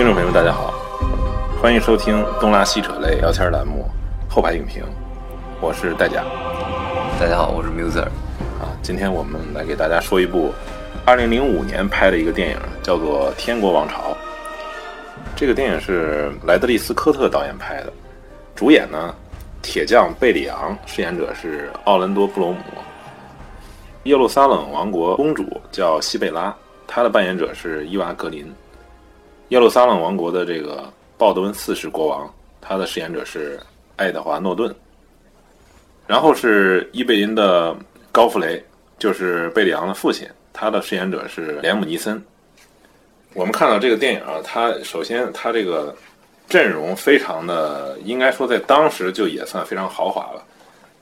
[0.00, 0.72] 听众朋友们，大家好，
[1.60, 3.86] 欢迎收听东拉西扯类聊天栏目
[4.34, 4.82] 《后排影评》，
[5.60, 6.24] 我是戴甲。
[7.20, 8.06] 大家好，我是 Muser。
[8.58, 10.54] 啊，今天我们来给大家说一部
[11.04, 13.96] 2005年拍的一个电影，叫做《天国王朝》。
[15.36, 17.92] 这个电影是莱德利·斯科特导演拍的，
[18.56, 19.14] 主演呢，
[19.60, 22.58] 铁匠贝里昂，饰演者是奥兰多·布罗姆。
[24.04, 28.50] 耶路撒冷王国公主叫西贝拉，她的扮演者是伊娃·格林。
[29.50, 33.58] 耶路撒冷王国的这个鲍德温四世国王，他的饰演者是
[33.96, 34.72] 爱德华·诺顿。
[36.06, 37.76] 然后是伊贝林的
[38.12, 38.64] 高弗雷，
[38.96, 42.22] 就是贝里昂的父亲，他的饰演者是连姆·尼森。
[43.34, 45.92] 我们看到这个电影啊，它首先它这个
[46.48, 50.44] 阵容非常的，应该说在当时就也算非常豪华了。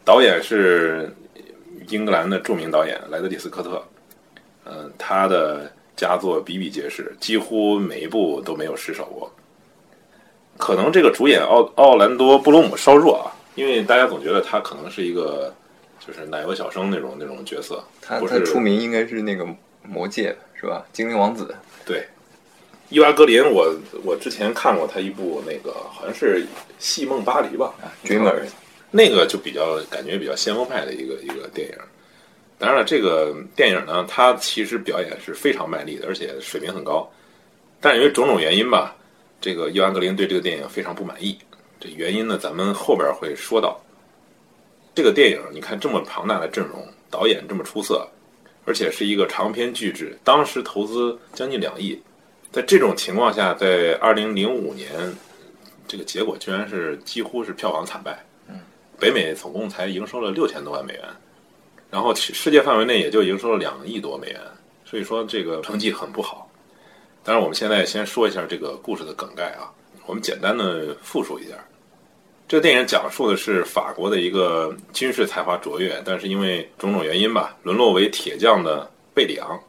[0.06, 1.14] 导演是
[1.88, 3.84] 英格兰的著名导演莱德利·斯科特，
[4.64, 5.70] 嗯，他的。
[5.98, 9.28] 佳作比比皆是，几乎每一部都没有失手过。
[10.56, 15.52] 可能这个主演奥奥兰多·布鲁姆稍弱啊，因为大家总觉得他可能是一个
[15.98, 17.82] 就是奶油小生那种那种角色。
[18.00, 19.44] 他他出名应该是那个
[19.82, 20.86] 魔戒是吧？
[20.92, 21.52] 精灵王子。
[21.84, 22.06] 对，
[22.90, 23.74] 伊娃·格林，我
[24.05, 26.44] 我之前看过他一部那个好像是
[26.78, 27.74] 《戏梦巴黎》吧，
[28.08, 28.46] 《Dreamers》，
[28.92, 31.74] 那个就比较感觉比较先锋派的一个一个电影。
[32.59, 37.09] 当然了，这个电影呢，它其实表演是非常卖力的，而且水平很高。
[37.81, 38.97] 但因为种种原因吧，
[39.41, 41.39] 这个伊万格林对这个电影非常不满意。
[41.79, 43.81] 这原因呢，咱们后边会说到。
[44.92, 48.05] 这个电影，你看这么庞大的阵容，导演这么出色，
[48.64, 51.97] 而且是一个长篇巨制，当时投资将近两亿。
[52.51, 54.91] 在这种情况下，在二零零五年，
[55.86, 58.18] 这个结果居然是几乎是票房惨败。
[58.48, 58.58] 嗯，
[58.98, 61.05] 北美总共才营收了六千多万美元。
[61.90, 64.40] 然后世界范围内也就营收了两亿多美元，
[64.84, 66.50] 所以说这个成绩很不好。
[67.24, 69.68] 当然，我们现在先说一下这个故事的梗概啊，
[70.06, 71.54] 我们简单的复述一下。
[72.46, 79.60] 这个电影讲述的是法国的一个军事才华卓越，但是因为种种原因吧，沦落为铁匠的贝里昂。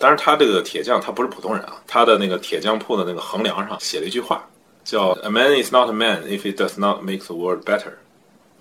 [0.00, 4.44] 当然，他这个铁匠他不是普通人啊，他的那个铁匠铺的那个横梁上写了一句话，
[4.82, 7.92] 叫 “A man is not a man if he does not make the world better”。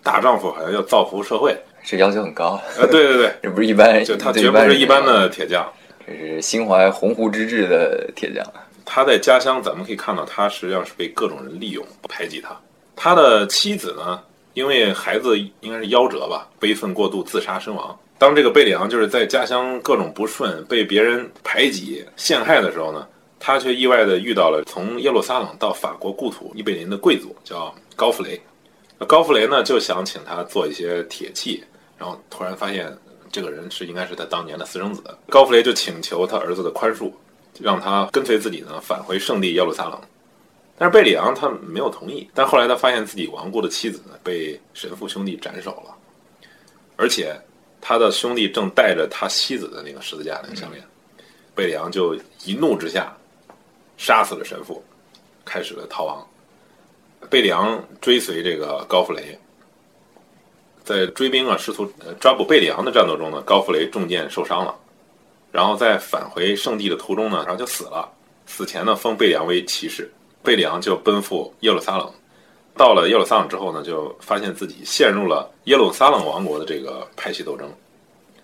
[0.04, 1.60] 大丈夫好像要造福社会。
[1.84, 2.86] 这要求很高啊！
[2.90, 5.68] 对对对， 这不是一般，就他绝不是一般的铁匠，
[6.06, 8.46] 这是心怀鸿鹄之志的铁匠。
[8.86, 12.56] 他在家乡，咱们可以看到，他实际上是被各种人利用排挤他。
[12.96, 14.22] 他的妻子呢，
[14.54, 17.98] 因为孩子应该是夭折吧，悲愤过度自杀身亡。
[18.18, 23.08] 当这个贝里昂就是在家乡各种不顺，被别人排挤陷害的时候呢，
[23.40, 28.40] 他却意外的遇到了从耶路撒冷到法国故土伊贝林的贵族，叫高弗雷。
[29.08, 31.64] 高弗雷呢就想请他做一些铁器。
[32.02, 32.92] 然后突然发现，
[33.32, 35.04] 这个人是应该是他当年的私生子。
[35.30, 37.12] 高弗雷就请求他儿子的宽恕，
[37.60, 40.02] 让他跟随自己呢返回圣地耶路撒冷。
[40.80, 42.28] 但是贝里昂他没有同意。
[42.34, 45.96] 但后来他发现自己亡故的妻子呢被神父兄弟斩首了，
[46.96, 47.40] 而且
[47.80, 50.84] 他的兄弟正带着他妻子的那个十字架那个项链。
[51.54, 53.16] 贝里昂就一怒之下
[53.96, 54.84] 杀死了神父，
[55.46, 56.28] 开始了逃亡。
[57.30, 59.38] 贝里昂追随这个高弗雷。
[60.84, 64.76] 在追兵啊，试图呃抓捕贝里昂的战斗中呢，高弗雷中箭受伤了，
[65.52, 68.10] 然后在返回圣地的途中呢，然后就死了。
[68.46, 70.12] 死前呢，封贝里昂为骑士，
[70.44, 72.12] 贝里昂就奔赴耶路撒冷。
[72.76, 77.72] 到了耶路撒冷之后呢，就发现自己陷入了耶路撒冷王国的这个派系斗争。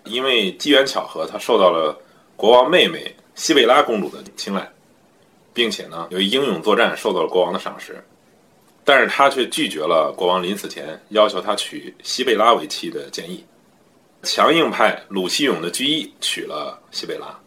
[0.04, 1.98] 因为机缘巧合，他受到了
[2.36, 4.70] 国王妹妹西贝拉公主的青睐，
[5.52, 8.02] 并且呢，由于英勇作战，受到了国王的赏识。
[8.88, 13.44] 但是他却拒绝了国王临死前要求他娶西贝拉为妻的建议，
[14.22, 17.38] 强硬派鲁西勇的居易娶了西贝拉，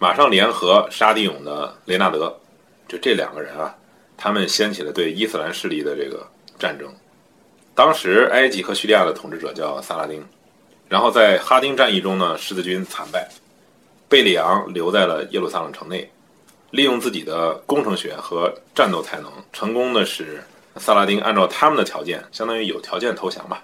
[0.00, 2.36] 马上联合沙迪勇的雷纳德，
[2.88, 3.72] 就这两个人啊，
[4.16, 6.28] 他们掀起了对伊斯兰势力的这个
[6.58, 6.92] 战争。
[7.76, 10.20] 当时埃及和叙利亚的统治者叫萨拉丁，
[10.88, 13.28] 然后在哈丁战役中呢，十字军惨败，
[14.08, 16.10] 贝里昂留在了耶路撒冷城内，
[16.72, 20.42] 利用自己的工程学和战斗才能，成功的使。
[20.78, 23.62] 萨拉丁按照他们的条件，相当于有条件投降吧。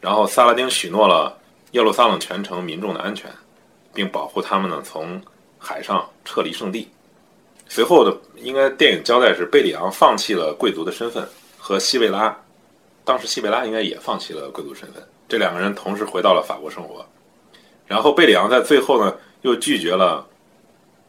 [0.00, 1.38] 然后萨拉丁许诺了
[1.72, 3.30] 耶路撒冷全城民众的安全，
[3.94, 5.20] 并保护他们呢从
[5.58, 6.90] 海上撤离圣地。
[7.68, 11.26] 随后的应该电影交代是贝里昂放弃了贵族的身份，
[11.56, 12.36] 和西贝拉，
[13.04, 17.06] 当时西贝拉应该也放弃了贵族身份，这两个人同时回到了法国生活。
[17.86, 20.26] 然后贝里昂在最后呢又拒绝了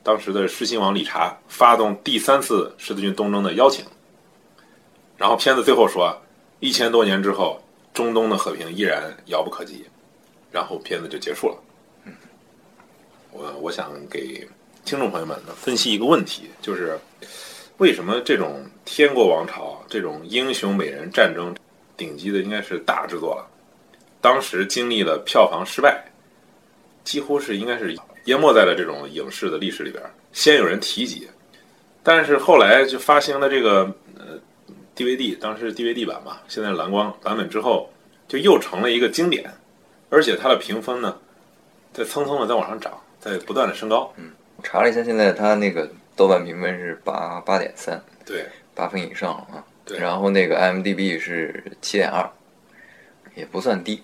[0.04, 3.84] 当时的狮心王理查发动第三次十字军东征的邀请。
[5.18, 6.16] 然后片子最后说，
[6.60, 7.62] 一千多年之后，
[7.94, 9.86] 中东的和平依然遥不可及。
[10.52, 11.58] 然后片子就结束了。
[12.06, 12.14] 嗯，
[13.32, 14.48] 我我想给
[14.86, 16.96] 听众朋友们分析一个问题，就是
[17.78, 21.52] 为什么这种天国王朝这种英雄美人战争
[21.98, 23.50] 顶级的应该是大制作了，
[24.22, 26.06] 当时经历了票房失败，
[27.04, 31.28] 几乎是应该是淹没在了这种影视的历史里边，先有人提及，
[32.04, 33.94] 但是后来就发行了这个呃
[34.96, 37.90] DVD，当时是 DVD 版嘛，现在蓝光版本之后，
[38.28, 39.52] 就又成了一个经典，
[40.10, 41.18] 而且它的评分呢，
[41.92, 44.14] 在蹭蹭的在往上涨，在不断的升高。
[44.18, 44.32] 嗯
[44.62, 49.66] 查了一下，现在它那个豆瓣评分是八八点三，对八分以上了啊。
[49.84, 52.30] 对然后那个 IMDB 是七点二，
[53.36, 54.02] 也不算低。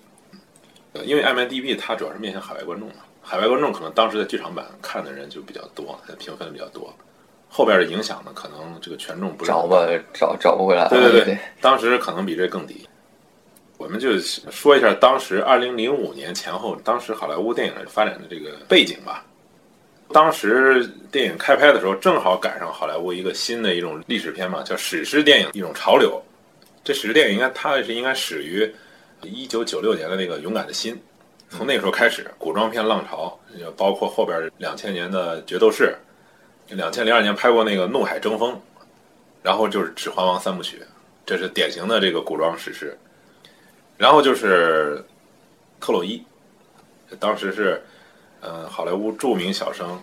[0.92, 6.94] 呃因为 IMDB 它主要是面向海外观众嘛，海外观众可能当时在剧场版看的人就比较多，它评分比较多。
[7.50, 10.90] 后边的影响呢，可能这个权重不是找吧，找找不回来了。
[10.90, 12.88] 对对对，当时可能比这更低。
[13.78, 19.26] 我们就说一下当时二零零五年前后，当时好莱坞电影发展的这个背景吧。
[20.12, 26.22] 当时电影开拍的时候，正好赶上好莱坞一个新的一种历史片嘛，叫史诗电影一种潮流。
[26.84, 28.74] 这史诗电影应该它是应该始于
[29.22, 30.96] 一九九六年的那个《勇敢的心》，
[31.50, 33.38] 从那个时候开始，古装片浪潮，
[33.78, 35.96] 包括后边两千年的《决斗士》，
[36.70, 38.54] 两千零二年拍过那个《怒海争锋》，
[39.42, 40.82] 然后就是《指环王》三部曲，
[41.26, 42.98] 这是典型的这个古装史诗。
[43.98, 45.04] 然后就是
[45.80, 46.24] 特洛伊，
[47.20, 47.82] 当时是
[48.40, 50.02] 呃好莱坞著名小生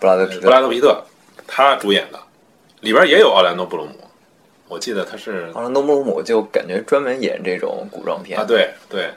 [0.00, 1.04] 布拉德皮布拉特，德皮特
[1.46, 2.18] 他主演的，
[2.80, 3.92] 里边也有奥兰多布鲁姆，
[4.66, 8.38] 我记得他是奥兰多·布鲁姆就感觉专门演这种古装片。
[8.38, 9.10] 啊，对对，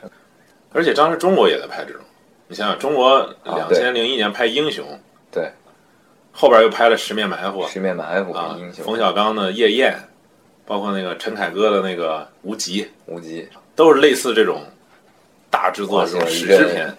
[0.72, 2.02] 而且当时中国也在拍这种，
[2.46, 3.78] 你想想中国两对。
[3.78, 4.86] 千零一年拍《英雄》，
[5.32, 5.50] 对，
[6.40, 9.92] 后边又拍了《十面埋伏》十面埋伏啊冯小刚的《夜宴》，
[10.64, 13.46] 包括那个陈凯歌的那个《无极》，无极，
[13.76, 14.64] 都是类似这种
[15.50, 16.96] 大制作哇这种史诗片。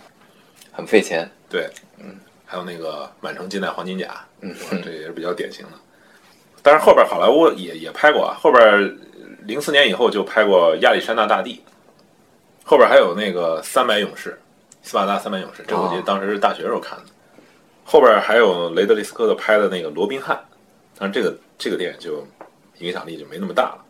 [0.71, 1.27] 很费钱。
[1.49, 1.67] 对，
[1.97, 4.05] 嗯，还有那个《满城尽带黄金甲》，
[4.41, 4.53] 嗯
[4.83, 5.71] 这也是比较典型的。
[6.61, 8.95] 但是后边好莱坞也也拍过啊，后边
[9.41, 11.55] 零四年以后就拍过《亚历山大大帝》，
[12.63, 14.39] 后边还有那个《三百勇士》，
[14.87, 17.05] 斯巴达三百勇士，这我记得哦当时是大学时候看的。
[17.83, 20.35] 后边还有雷德利·斯科特拍的那个《罗宾汉》，
[20.97, 22.25] 但是这个这个电影就
[22.79, 23.85] 影响力就没那么大了。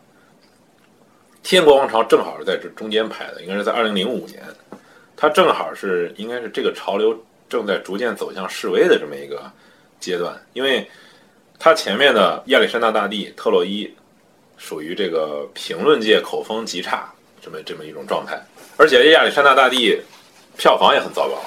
[1.42, 4.42] 天国王朝正好是在这中间拍的，应该是在二零零五年，
[5.16, 7.16] 它正好是应该是这个潮流
[7.48, 9.50] 正在逐渐走向示威的这么一个
[9.98, 10.88] 阶段，因为
[11.58, 13.92] 它前面的亚历山大大帝、特洛伊
[14.56, 18.40] 属于这个评论界口风极差这么这么一种状态，
[18.76, 20.00] 而且亚历山大大帝
[20.56, 21.42] 票房也很糟糕，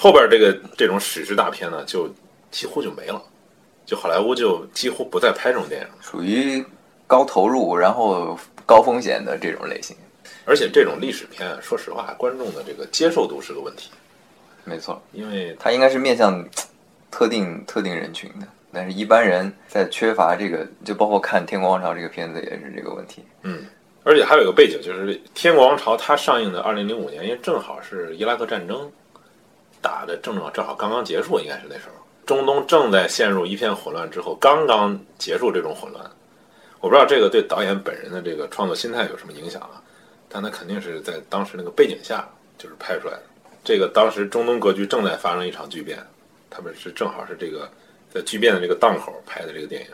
[0.00, 2.08] 后边这个这种史诗大片呢就
[2.52, 3.20] 几乎就没了，
[3.84, 5.94] 就好莱坞就几乎不再拍这种电影了。
[6.00, 6.64] 属于
[7.04, 9.96] 高投入然后高风险的这种类型。
[10.44, 13.90] 而且这种历史片，说实话，观众的这个接受度是个问题，
[14.64, 16.42] 没错，因为它应该是面向
[17.10, 23.24] 特定特定人群的，但是一般人在缺乏这个，就包括看《天国王朝》这个片子也是这个问题。
[23.42, 23.66] 嗯，
[24.04, 28.90] 而且还有一个背景，就是《天国王朝》它上映的二零零五年，因为正好是伊拉克战争
[29.80, 36.04] 打的正正正好刚刚结束，应该是那时候，中东正在陷入一片混乱之后，刚刚结束这种混乱。
[36.80, 39.82] 我不知道这个对导演本人的这个创作心态有什么影响啊？
[40.28, 43.22] 但他肯定是在当时那个背景下就是拍出来的。
[43.64, 45.98] 这个当时中东格局正在发生一场巨变，
[46.50, 47.68] 他们是正好是这个
[48.12, 49.88] 在巨变的这个档口拍的这个电影。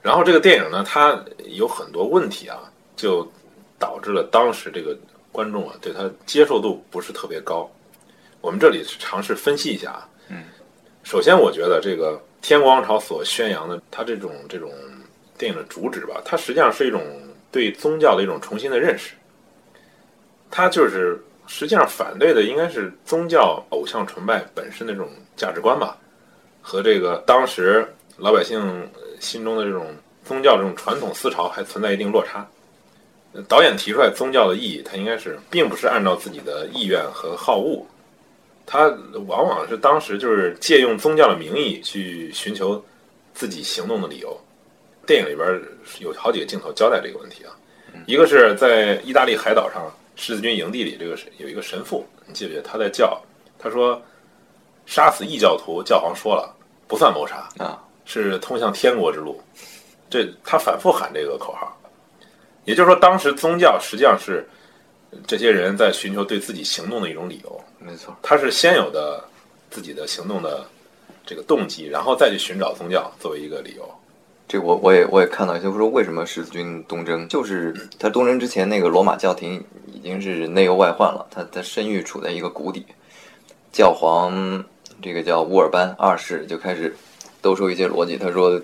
[0.00, 3.26] 然后这个电影呢，它有很多问题啊，就
[3.78, 4.96] 导致了当时这个
[5.32, 7.68] 观众啊对它接受度不是特别高。
[8.40, 10.08] 我们这里尝试分析一下啊。
[10.28, 10.44] 嗯，
[11.02, 12.12] 首先我觉得这个
[12.46, 14.72] 《天国王朝》所宣扬的它这种这种
[15.36, 17.02] 电影的主旨吧，它实际上是一种
[17.50, 19.14] 对宗教的一种重新的认识。
[20.50, 25.96] 它就是实际上反对的应该是宗教偶像崇拜本身的这种价值观吧，
[26.62, 28.60] 和这个当时老百姓
[28.94, 32.46] 呃心中的这种宗教这种传统思潮还存在一定落差。
[33.32, 37.84] 呃导演提出来宗教的意义，它应该是并不是按照自己的意愿和好恶，
[38.66, 38.88] 他
[39.26, 42.84] 往往是当时就是借用宗教的名义去寻求
[43.32, 44.38] 自己行动的理由。
[45.06, 45.48] 电影里边
[46.00, 47.54] 有好几个镜头交代这个问题啊，
[48.06, 53.22] 一个是在意大利海岛上十字军营地里，这个有一个神父，你记不记得他在叫？
[53.56, 54.02] 他说
[54.84, 56.52] 杀死异教徒，教皇说了
[56.88, 59.40] 不算谋杀，啊，是通向天国之路。
[60.10, 61.76] 这他反复喊这个口号，
[62.64, 64.46] 也就是说，当时宗教实际上是
[65.26, 67.60] 这些人在寻求对自己行动的一种理由。
[67.78, 69.22] 没错，他是先有的
[69.70, 70.66] 自己的行动的
[71.24, 73.88] 这个动机，然后再去寻找宗教作为一个理由。
[74.48, 82.86] 这我我也我也看到，就是说为什么十字军东征，就是他东征之前那个罗马教廷已经是内忧外患了，他他声誉处在一个谷底，
[83.72, 84.64] 教皇
[85.02, 86.94] 这个叫乌尔班二世就开始
[87.42, 88.60] 兜售一些逻辑，他说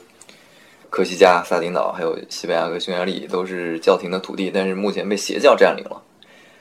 [0.89, 6.01] 科西嘉、萨丁岛，还有西班牙和匈牙利都是教廷的土地，但是目前被邪教占领了。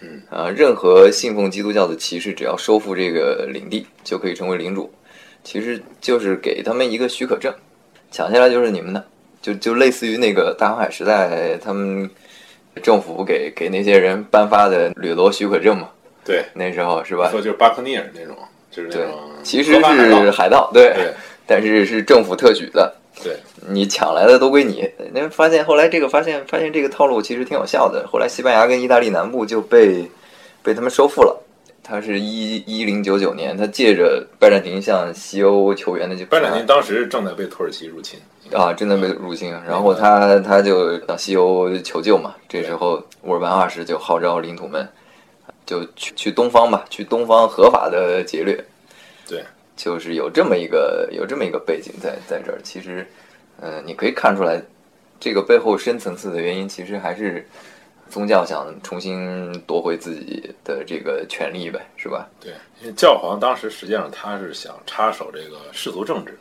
[0.01, 4.91] 嗯，啊，任何信奉基督教的骑士，只要收复这个领地，就可以成为领主。
[5.43, 7.53] 其实就是给他们一个许可证，
[8.12, 9.03] 抢下来就是你们的，
[9.41, 12.10] 就就类似于那个大航海时代，他们
[12.84, 15.89] 政府给给那些人颁发的掠夺许可证嘛。
[16.24, 17.29] 对，那时候是吧？
[17.31, 18.38] 说就是巴克尼尔那种，
[18.70, 21.13] 就是那对种，其实是海盗，对，对
[21.48, 23.36] 但是是政府特许的，对，
[23.68, 24.89] 你抢来的都归你。
[25.13, 30.10] 那发现后来这个发现发现这个套路其实挺有效的，后来西班牙跟意大利南部就被
[30.63, 31.38] 被他们收复了。
[31.84, 38.20] 他是一一零九九年，他借着拜占庭向西欧求援的就拜占庭当时正在被土耳其入侵，
[38.53, 42.36] 啊，正在被入侵，然后他他就向西欧求救嘛。
[42.48, 44.88] 这时候乌尔班二世就号召领土们，
[45.65, 48.63] 就去去东方吧，去东方合法的劫掠。
[49.27, 49.44] 对，
[49.75, 52.60] 就是有这么一个有这么一个背景在在这儿。
[52.63, 53.06] 其实，
[53.62, 54.62] 呃，你可以看出来，
[55.20, 57.48] 这个背后深层次的原因，其实还是
[58.10, 62.27] 宗教想重新夺回自己的这个权利呗，是吧？
[62.39, 62.51] 对，
[62.82, 66.38] 因为教皇当时实际上他是想插手这个世俗政治。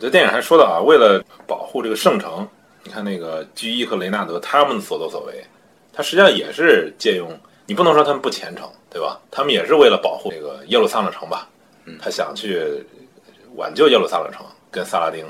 [0.00, 2.48] 这电影还说到啊，为了保护这个圣城，
[2.82, 5.44] 你看那个居伊和雷纳德他们的所作所为，
[5.92, 7.30] 他实际上也是借用，
[7.64, 9.20] 你不能说他们不虔诚，对吧？
[9.30, 11.48] 他们也是为了保护这个耶路撒冷城吧，
[12.00, 12.84] 他想去
[13.56, 15.24] 挽救耶路撒冷城，跟萨拉丁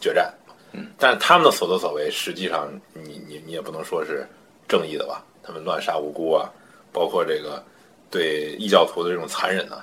[0.00, 0.32] 决战。
[0.72, 4.26] 嗯，但是他们的所作所为，实际上你你你也不能说是
[4.68, 5.24] 正义的吧？
[5.42, 6.48] 他们乱杀无辜啊，
[6.92, 7.62] 包括这个
[8.10, 9.82] 对异教徒的这种残忍呢、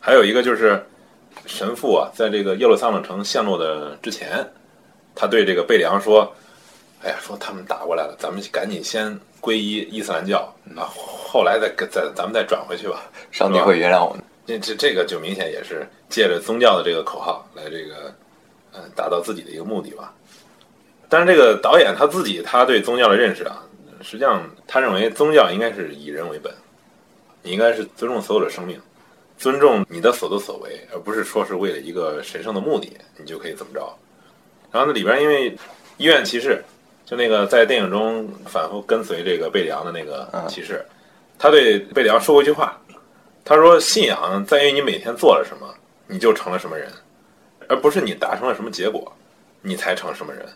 [0.00, 0.84] 还有一个就是
[1.46, 4.44] 神父啊，在这个耶路撒冷城陷落的之前，
[5.14, 6.32] 他对这个贝里昂说
[7.04, 14.22] ：“哎呀，说他们打过来了，咱们赶紧先皈依伊斯兰教那，后来再再咱们再转回去吧。”上帝会原谅我们。
[14.44, 18.12] 这这这个就明显也是借着宗教的这个口号来这个，
[18.74, 20.14] 嗯、达到自己的一个目的吧。
[21.08, 23.62] 但是这个导演他自己他对宗教的认识啊，
[24.00, 26.52] 实际上他认为宗教应该是以人为本，
[27.42, 28.80] 你应该是尊重所有的生命，
[29.36, 33.94] 尊重你的所作所为，而不是说是为了一个神圣的目的你就可以怎么着。
[34.70, 35.56] 然后那里边因为
[35.98, 36.64] 医院骑士，
[37.04, 40.82] 就那个在电影中反复跟随这个贝里昂的那个骑士，
[41.38, 42.80] 他对贝里昂说过一句话，
[43.44, 45.66] 他说：“信仰在于你每天做了什么，
[46.06, 46.90] 你就成了什么人，
[47.72, 49.10] 而不是你达成了什么结果，
[49.62, 50.46] 你才成什么人。”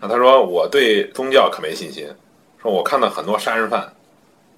[0.00, 2.12] 那他说：“我对宗教可没信心，
[2.60, 3.92] 说我看到很多杀人犯，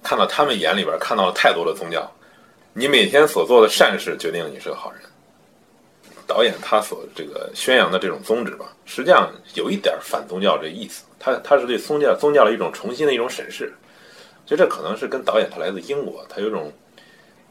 [0.02, 2.10] 看到他们眼里边看到了太多的宗教。
[2.72, 5.00] 你每天所做的善事决定你是个好人。”
[6.26, 13.70] 导演他所这个宣扬的这种宗旨吧，实际上有一点反宗教这意思，他他是对宗教宗教的一种重新的一种审视。
[14.46, 16.72] 就这可能是跟导演他来自英国，他有种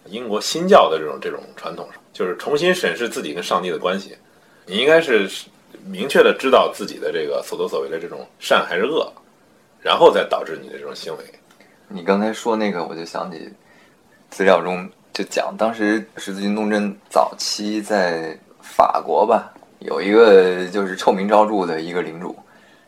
[0.05, 4.15] 英国新教的这种这种传统上，就是重新审视自己跟上帝的关系。
[4.65, 5.29] 你应该是
[5.85, 9.11] 明确的知道自己的这个所作所为的这种善还是恶，
[9.81, 11.23] 然后再导致你的这种行为。
[11.89, 13.51] 你刚才说那个，我就想起
[14.29, 22.35] 资料中就讲，当时十字军东征早期在法国吧，有一个就是臭名昭著的一个领主，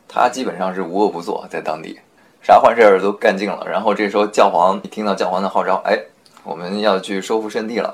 [0.08, 2.00] 他基本上是无恶不作，在当地
[2.42, 3.68] 啥坏事儿都干尽了。
[3.70, 6.00] 然后这时候教皇一听到教皇的号召，哎，
[6.44, 7.94] 我们要去收复圣地了，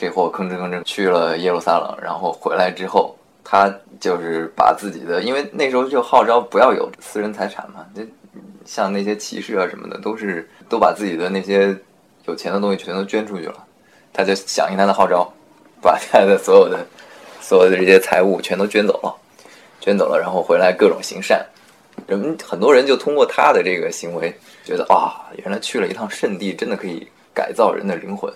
[0.00, 3.14] 这货吭哧吭哧去了耶路撒冷，然后回来之后，
[3.44, 8.00] 他就是把自己的，因为那时候就号召不要有私人财产嘛，这
[8.64, 11.76] 像那些骑士啊什么的，都是都把自己的那些
[12.24, 13.66] 有钱的东西全都捐出去了。
[14.10, 15.30] 他就响应他的号召，
[15.82, 16.78] 把他的所有的
[17.38, 19.14] 所有的这些财物全都捐走了，
[19.80, 21.44] 捐走了，然后回来各种行善。
[22.06, 28.32] 人们很多人就通过他的这个行为，觉得啊，原来去了一趟圣地，真的可以改造人的灵魂，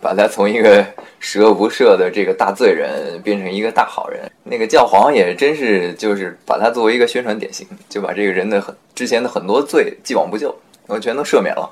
[0.00, 0.84] 把他从一个
[1.18, 4.20] 十恶不赦的这个大罪人变成一个大好人。
[4.42, 10.54] 那个教皇也真是就是把他作为一个宣传典型，就把这个人的很之前的很多罪既往不咎，
[10.86, 11.70] 然后全都赦免了。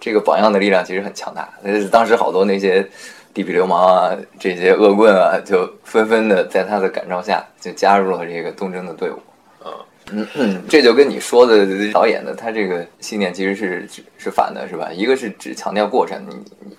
[0.00, 1.48] 这个榜样的力量其实很强大。
[1.62, 2.86] 呃，当时好多那些
[3.32, 9.14] 地痞流氓啊，这些恶棍啊，就纷纷的在他的感召下，就加入了这个东征的队伍。
[9.62, 9.72] 啊，
[10.12, 14.90] 嗯嗯，这就跟你说的导演的他这个信念其实是是是反的，是吧？
[14.92, 16.76] 一个是只强调过程，你你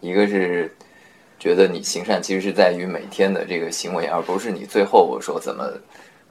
[0.00, 0.70] 一个是
[1.38, 5.64] 觉得你行善其实是在于每天的这个行为，而不是你最后说怎么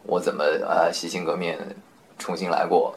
[0.04, 1.58] 我怎么啊洗心革面
[2.18, 2.96] 重新来过。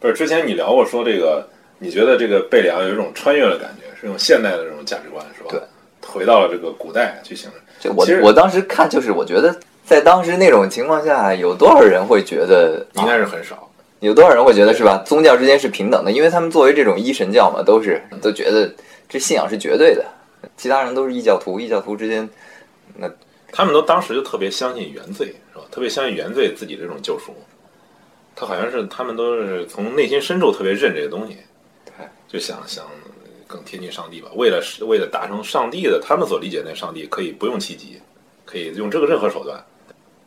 [0.00, 1.46] 不是之前你聊过说这个，
[1.78, 5.48] 你觉得这个贝里昂有一种穿越的感觉，是用现代的这种价值观，是吧？
[5.50, 5.60] 对，
[6.06, 7.60] 回到了这个古代去形容。
[7.80, 13.68] 这我其实我当时看就是我觉得在当时那种情况下，有多少人会觉得应该是很少。
[14.00, 15.02] 有多少人会觉得是吧？
[15.04, 18.72] 宗教之间是平等的，因为他们作为这种一神教嘛，都是都觉得
[19.08, 20.04] 这信仰是绝对的，
[20.56, 22.28] 其他人都是异教徒，异教徒之间
[22.94, 23.10] 那
[23.50, 25.64] 他们都当时就特别相信原罪，是吧？
[25.70, 27.34] 特别相信原罪自己这种救赎。
[28.36, 31.38] 他好像是他们都是从内心深处特别认这个东西，
[31.84, 32.84] 对，就想想
[33.46, 34.28] 更贴近上帝吧。
[34.36, 38.00] 为了为了达成上帝的他们所理解那上帝，可以不用奇迹，
[38.44, 39.60] 可以用这个任何手段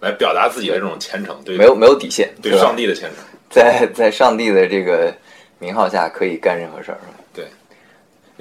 [0.02, 3.24] 来表达自己的这种虔诚，对没有没有底线，对上帝的虔诚。
[3.50, 5.14] 在在上帝的这个
[5.60, 7.21] 名号下可以干任何事儿，是吧？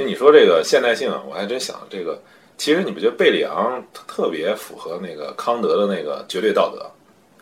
[0.04, 2.20] 你说这个现代性啊，我还真想这个，
[2.56, 6.90] 其实你不觉得贝里昂特特别符合那个康德的那个绝对道德？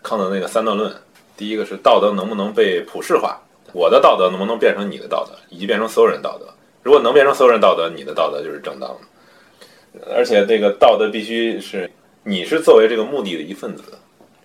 [0.03, 0.95] 康德那个三段论，
[1.37, 3.41] 第一个是道德能不能被普世化，
[3.73, 6.47] 我的道德能不能变成你的道德，以及变成所有人道德。
[6.83, 10.15] 如果能变成所有人道德，你的道德就是正当的。
[10.15, 11.91] 而且这个道德必须是
[12.23, 13.83] 你是作为这个目的的一份子，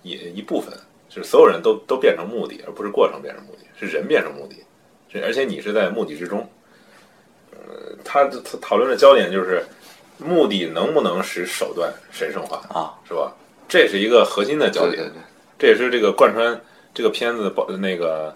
[0.01, 0.74] 也一部分，
[1.08, 4.55] 就是所有人都都变成目的，而不是过程变成目的，是人变成目的，
[5.12, 6.50] 是而且你是在目的之中。
[7.67, 9.63] 呃，他他讨论的焦点就是
[10.17, 13.34] 目的能不能使手段神圣化啊，是吧？
[13.67, 15.22] 这是一个核心的焦点，对对对，
[15.58, 16.60] 这也是这个贯穿
[16.93, 18.34] 这个片子包那个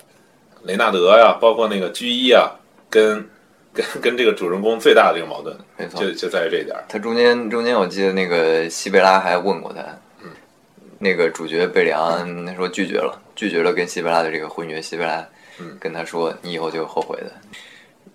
[0.64, 2.50] 雷纳德呀，包括那个居一啊，
[2.90, 3.24] 跟
[3.74, 6.00] 跟跟这个主人公最大的这个矛盾，没错。
[6.02, 6.84] 就就在于这一点儿。
[6.90, 9.82] 他中间中间我记得那个西贝拉还问过他，
[10.24, 10.32] 嗯，
[10.98, 14.82] 那个主角贝里昂他说拒绝了，拒绝了跟西贝拉的这个婚约。
[14.82, 15.24] 西贝拉
[15.60, 17.32] 嗯跟他说，你以后就会后悔的，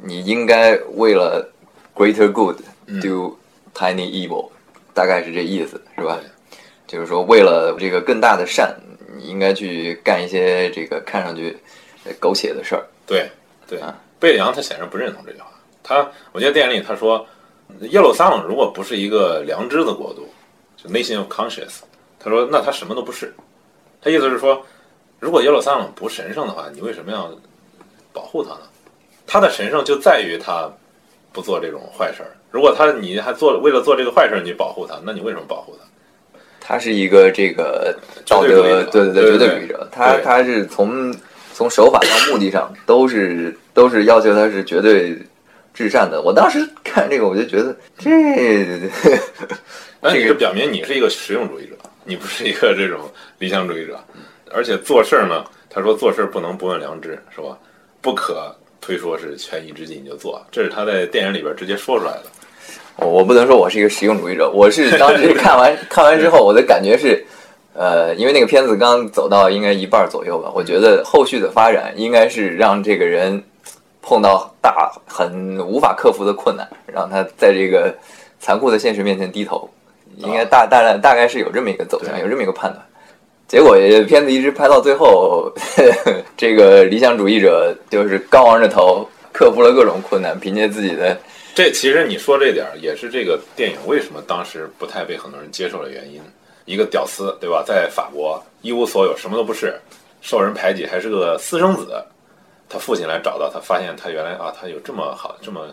[0.05, 1.49] 你应该为了
[1.95, 3.01] greater good 嗯。
[3.01, 3.39] do
[3.75, 4.51] tiny evil，、
[4.93, 6.19] 大概是这意思，是吧？
[6.87, 8.77] 就是说，为了这个更大的善，
[9.17, 11.57] 你应该去干一些这个看上去
[12.05, 12.85] 呃苟且的事儿。
[13.07, 13.31] 对
[13.67, 13.79] 对。
[13.81, 15.47] 啊，贝里昂他显然不认同这句话。
[15.83, 17.27] 他我记得电影里他说，
[17.81, 20.29] 耶路撒冷如果不是一个良知的国度，
[20.77, 21.81] 就 nation of conscience，
[22.19, 23.33] 他说那他什么都不是。
[24.03, 24.63] 他意思是说，
[25.19, 27.33] 如果耶路撒冷不神圣的话，你为什么要
[28.13, 28.61] 保护它呢？
[29.27, 30.71] 它的神圣就在于他
[31.33, 32.31] 不做这种坏事儿。
[32.51, 36.39] 如果他你还做为了做这个坏事儿你保护他，那你为什么保护他？
[36.61, 39.89] 他是一个这个道德，对对对绝对主义者。
[39.91, 41.15] 他他是从
[41.53, 45.17] 从手法到目的上都是都是要求他是绝对
[45.73, 46.21] 至善的。
[46.23, 48.11] 我当时看这个，我就觉得这
[50.03, 53.99] 这个是表明你是一个实用主义者，你不是一个这种理想主义者。
[54.53, 57.57] 而且做事儿呢，他说做事儿不能不问良知，是吧？
[58.03, 62.25] 不可推说是权宜之计你就做，这是他在电影里边直接说出来的。
[62.97, 67.25] 我我不能说我是一个实用主义者，我是当时看完 看完之后，我的感觉是，
[67.75, 73.43] 呃，因为那个片子刚走到应该一半左右吧，我觉得后续的发展应该是让这个人
[74.03, 77.95] 碰到大很无法克服的困难，让他在这个
[78.41, 79.71] 残酷的现实面前低头，
[80.17, 82.85] 应该大大概大概是有这么一个走向，有这么一个判断。
[83.53, 85.53] 结果片子一直拍到最后，
[86.39, 91.15] 这个理想主义者就是高昂着头，克服了各种困难，凭借自己的
[91.55, 96.19] 这其实你说这点也是这个电影为什么当时不太被很多人接受的原因。
[96.65, 97.63] 一个屌丝，对吧？
[97.63, 99.79] 在法国一无所有，什么都不是，
[100.23, 102.03] 受人排挤，还是个私生子。
[102.71, 105.67] 他父亲来找到他，发现他原来啊，他有这么好、这么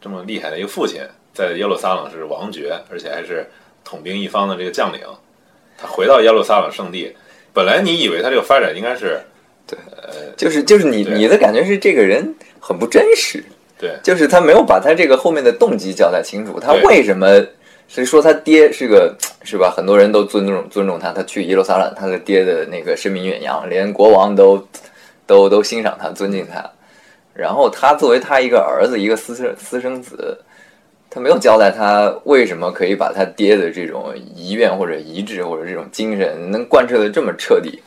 [0.00, 1.00] 这么厉害的一个父亲，
[1.32, 3.48] 在耶路撒冷是王爵，而且还是
[3.84, 5.02] 统兵一方的这个将领。
[5.82, 7.12] 他回到耶路撒冷圣地，
[7.52, 9.20] 本来你以为他这个发展应该是
[9.66, 9.76] 对
[10.36, 13.42] 就是就是你你的感觉是这个人很不真实，
[13.78, 17.44] 对就是他没有把他这个后面的动机交代清楚，他为什么
[17.88, 19.72] 是说他爹是个是吧？
[19.76, 24.66] 很多人都尊重尊重他，他去耶路撒冷，他的爹的那个声名远扬，连国王都
[25.26, 26.64] 都都欣赏他，尊敬他。
[27.34, 30.38] 然后他作为他一个儿子，一个私生私生子，
[31.14, 37.82] 他没有交代他为什么可以把他爹的这种遗愿或者遗志或者这种精神能贯彻的这么彻底。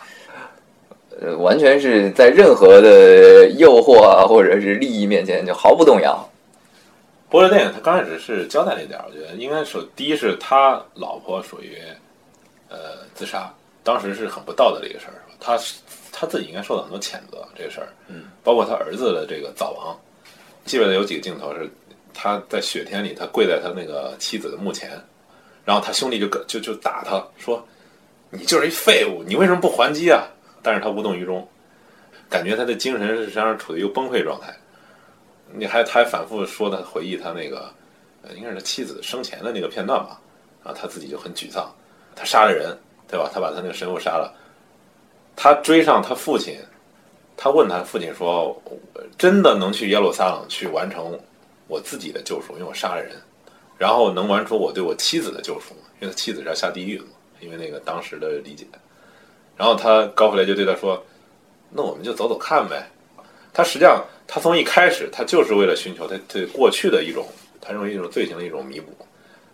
[1.19, 6.29] 呃，完全是在任何的诱惑啊，或者是利益面前就毫不动摇。
[7.27, 11.79] 波士电影他刚开始是交代了一点，我觉得应该说第一是他老婆属于
[12.69, 12.77] 呃
[13.15, 15.17] 自杀，当时是很不道德的一个事儿？
[15.39, 15.75] 他是
[16.11, 19.97] 他自己应该受到很多谴责这个事儿，嗯，包括他儿子的这个早亡，
[20.65, 21.69] 记得有几个镜头是
[22.15, 24.89] 他在雪天里，他跪在他那个妻子的墓前，
[25.65, 27.63] 然后他兄弟就跟就就打他说
[28.31, 30.23] ：“你就是一废物，你为什么不还击啊？”
[30.63, 31.47] 但是他无动于衷，
[32.29, 34.55] 感觉他的精神实际上处于一个崩溃状态。
[35.53, 37.69] 你还他还反复说他回忆他那个，
[38.35, 40.19] 应该是他妻子生前的那个片段吧，
[40.63, 41.71] 啊，他自己就很沮丧，
[42.15, 42.75] 他杀了人，
[43.07, 43.29] 对吧？
[43.31, 44.33] 他把他那个神父杀了，
[45.35, 46.57] 他追上他父亲，
[47.37, 48.59] 他问他父亲说
[49.19, 51.17] ：“真的能去耶路撒冷去完成
[51.67, 53.15] 我自己的救赎，因为我杀了人，
[53.77, 55.75] 然后能完成我对我妻子的救赎？
[55.99, 58.65] 因为他妻子是要下地狱的嘛，因为那个当时的理解。”
[59.57, 61.01] 然后他高回来就对他说
[61.71, 62.85] ：“那我们就走走看呗。”
[63.53, 67.25] 他实际上，他从一开始，他就是为了寻求他对过去的一种，
[67.61, 68.93] 他认为一种罪行的一种弥补。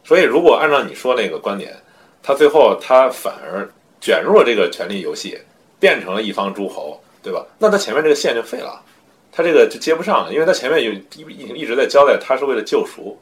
[0.03, 1.75] 所以，如果按照你说那个观点，
[2.23, 3.69] 他最后他反而
[3.99, 5.37] 卷入了这个权力游戏，
[5.79, 7.45] 变成了一方诸侯，对吧？
[7.59, 8.83] 那他前面这个线就废了，
[9.31, 13.17] 他这个就接不上了，因为他前面有一一一直在交代他是为了救赎，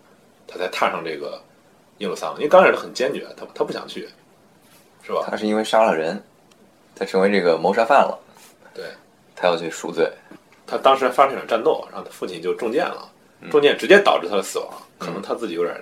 [0.48, 1.40] 他才踏上这个
[2.00, 2.38] 耶路撒冷。
[2.38, 4.10] 因为刚开始他很坚决，他他不想去，
[5.04, 5.28] 是吧？
[5.30, 6.22] 他是因为杀了人，
[6.96, 8.18] 他成为这个谋杀犯了，
[8.74, 8.86] 对，
[9.36, 10.12] 他要去赎罪。
[10.66, 13.10] 他当时发生一场战斗，然后他父亲就中箭了，
[13.52, 15.76] 中箭直接导致他的死亡，可能他自己有点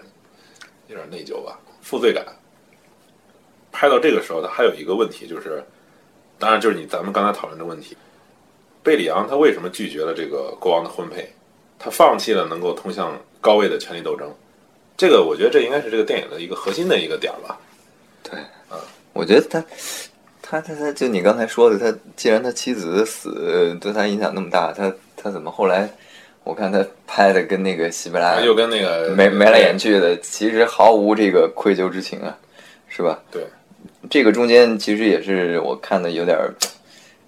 [0.88, 2.26] 有点内疚吧，负罪感。
[3.72, 5.64] 拍到这个时候，他还有一个问题就是，
[6.40, 7.96] 当然就是你咱们刚才讨论的问题，
[8.88, 11.30] 贝里昂他为什么拒绝了这个国王的婚配？
[11.78, 14.34] 他放弃了能够通向高位的权力斗争，
[14.96, 17.60] 这个我觉得这应该是这个电影的一个核心的一个点儿吧。
[18.24, 18.40] 对，
[18.72, 18.80] 嗯
[19.12, 19.62] 我觉得他，
[20.42, 25.90] 他他他，就你刚才说的，他既然他妻子的死对他影响那么大，他他怎么后来，
[26.46, 32.38] 我看他拍的跟那个西贝拉又跟那个眉眉来眼去的，其实毫无这个愧疚之情啊，
[32.88, 33.20] 是吧？
[33.30, 33.46] 对，
[34.10, 36.54] 这个中间其实也是我看的有点儿，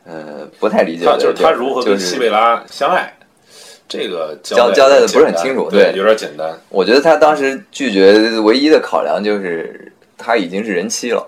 [0.09, 3.13] 呃，不太理解就是他如何跟西贝拉相爱，
[3.87, 6.51] 这个交交代的不是很清楚对，有点简单。
[6.69, 11.23] 我觉得他当时拒绝唯一的考量就是他已经是人妻了，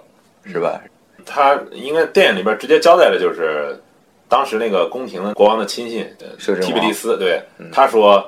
[0.46, 0.82] 是吧？
[1.24, 3.80] 他应该电影里边直接交代的就是，
[4.28, 8.28] 当时那个宫廷的国王的亲信提比利斯，对，嗯他说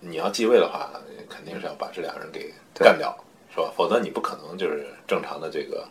[0.00, 0.90] 你要继位的话，
[1.30, 3.16] 肯定是要把这两个人给干掉，
[3.54, 3.72] 是吧？
[3.74, 5.82] 否则你不可能就是正常的这个。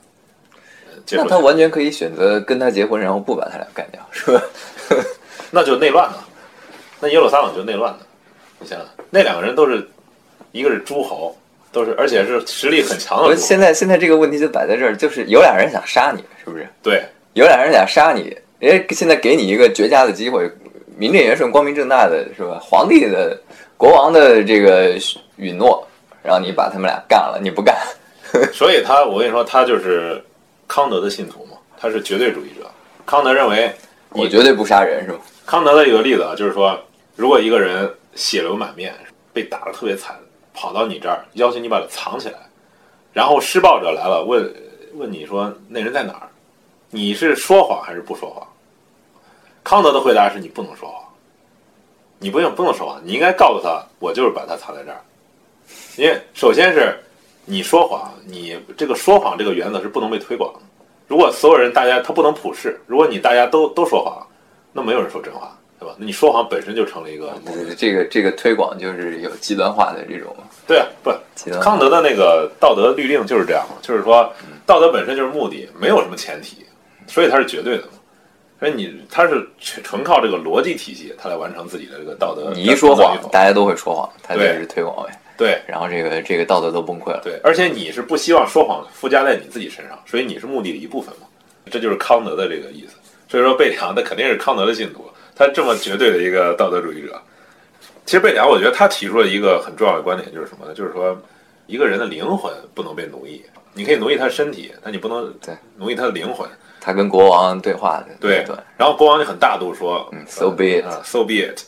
[1.12, 4.42] 那他完全可以选择跟他结婚，然后不把他俩干掉，是吧？
[5.52, 6.24] 那就内乱了，
[7.00, 8.00] 那耶路撒冷就内乱了。
[8.60, 9.86] 你想想，那两个人都是，
[10.52, 11.36] 一个是诸侯，
[11.72, 16.68] 都是而且是实力很强的现在现在这个问题就摆在这儿，就是有俩人想杀你，是不是？
[16.82, 20.50] 对有俩人想杀你，人家现在给你一个绝佳的机会，
[20.98, 22.60] 名正言顺、光明正大的，是吧？
[22.62, 23.38] 皇帝的、
[23.78, 24.96] 国王的这个
[25.38, 25.86] 允诺，
[26.24, 27.76] 让你把他们俩干了，你不干，
[28.54, 30.24] 所以他，我跟你说，他就是
[30.72, 32.66] 康德的信徒嘛，他是绝对主义者。
[33.06, 33.76] 康德认为，
[34.12, 35.20] 我绝对不杀人，是吧？
[35.46, 36.80] 康德的一个例子啊，就是说，
[37.18, 38.96] 如果一个人血流满面，
[39.34, 40.18] 被打得特别惨，
[40.54, 42.40] 跑到你这儿，要求你把他藏起来，
[43.12, 44.50] 然后施暴者来了，问
[44.94, 46.30] 问你说那人在哪儿，
[46.90, 48.48] 你是说谎还是不说谎？
[49.66, 51.04] 康德的回答是你不能说谎，
[52.18, 55.02] 你不用不能说谎，你应该告诉他，我就是把他藏在这儿，
[55.98, 56.98] 因为首先是
[57.46, 60.60] 你说谎，你这个说谎这个原则是不能被推广的。
[61.08, 64.26] 如果所有人大家他不能普世，如果你大家都都说谎，
[64.72, 65.94] 那没有人说真话，对吧？
[65.98, 67.34] 那你说谎本身就成了一个
[67.78, 70.34] 这个这个推广就是有极端化的这种
[70.66, 74.32] 对啊，不极端化康德的那个道德律令就是这样嘛，就是说
[74.66, 76.66] 道德本身就是目的，没有什么前提，
[77.08, 77.90] 所以它是绝对的嘛。
[78.60, 82.52] 所以你他是纯纯靠这个逻辑体系，他来完成自己的这个道德。
[82.54, 85.10] 你一说谎，大家都会说谎，他就是推广为，
[85.42, 87.22] 对然后这个这个道德都崩溃了。
[87.24, 91.26] 对，而且你是不希望说谎附加在你自己身上，所以你是目的的一部分嘛。
[91.72, 92.94] 这就是康德的这个意思。
[93.28, 97.20] 所以说贝里昂他肯定是康德的信徒，他这么绝对的一个道德主义者。
[98.06, 100.74] 其实贝里昂，我觉得他提出了一个很重要的观点，就是什么呢？
[100.76, 101.20] 就是说
[101.66, 103.42] 一个人的灵魂不能被奴役，
[103.74, 106.48] 你可以奴役他的身体，但你不能对奴役他的灵魂。
[106.80, 111.62] 他跟国王对话的对对，然后国王就很大度说、嗯，so be it 啊，so be it。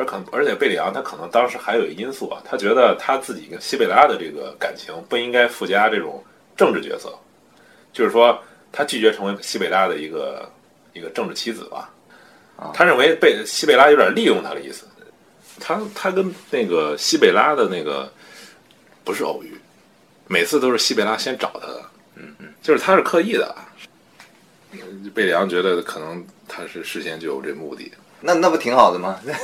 [0.00, 6.24] 而可能，而且贝里昂他可能当时还有一个因素啊，他觉得他自己跟西贝拉的这个感情不应该附加这种
[6.56, 7.14] 政治角色，
[7.92, 10.50] 就是说他拒绝成为西贝拉的一个
[10.94, 11.92] 一个政治妻子吧。
[12.56, 14.86] 啊他认为贝西贝拉有点利用他的意思。
[15.58, 18.10] 他他跟那个西贝拉的那个
[19.04, 19.60] 不是偶遇，
[20.26, 21.82] 每次都是西贝拉先找他的，
[22.16, 23.54] 嗯嗯，就是他是刻意的。
[25.14, 29.18] 贝里昂觉得可能他是事先就有这目的，那那不挺好的吗？
[29.24, 29.34] 那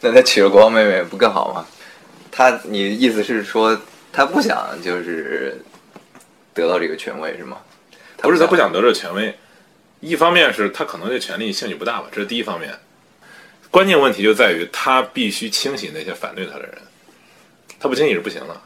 [0.00, 1.66] 那他娶了国王妹妹不更好吗？
[2.30, 3.78] 他，你意思是说
[4.12, 5.60] 他不想就是
[6.54, 7.58] 得到这个权威是吗？
[8.18, 9.34] 不是他不想得这权威，
[10.00, 12.72] 一方面是他可能对权力兴趣不大吧，这是第一方面。
[13.70, 16.72] 关键问题就在于他必须清洗那些反对他的人，
[17.78, 18.60] 他不清洗是不行的。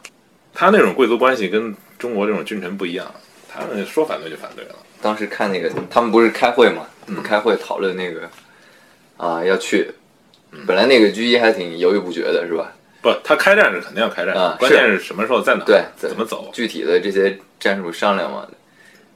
[0.54, 3.12] 他那种贵族关系跟中国这种君臣不一样，
[3.52, 4.74] 他们说反对就反对了。
[5.00, 8.30] 当时看那个，他们不是开会嘛，不开会讨论那个
[9.22, 9.88] 啊要去，
[10.66, 12.72] 本来那个居一还挺犹豫不决的是吧？
[13.00, 16.50] 不，他开战是肯定要开战，啊关键是什么时候在哪，对，怎么走。
[16.52, 18.44] 具体的这些战术商量嘛，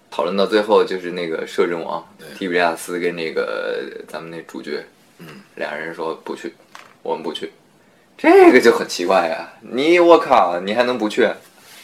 [0.08, 2.06] 讨论到最后就是那个摄政王
[2.38, 4.84] 提比利亚斯跟那个咱们那主角，
[5.18, 6.54] 嗯，俩人说不去，
[7.02, 7.50] 我们不去，
[8.16, 11.28] 这个就很奇怪呀、你我靠，你还能不去？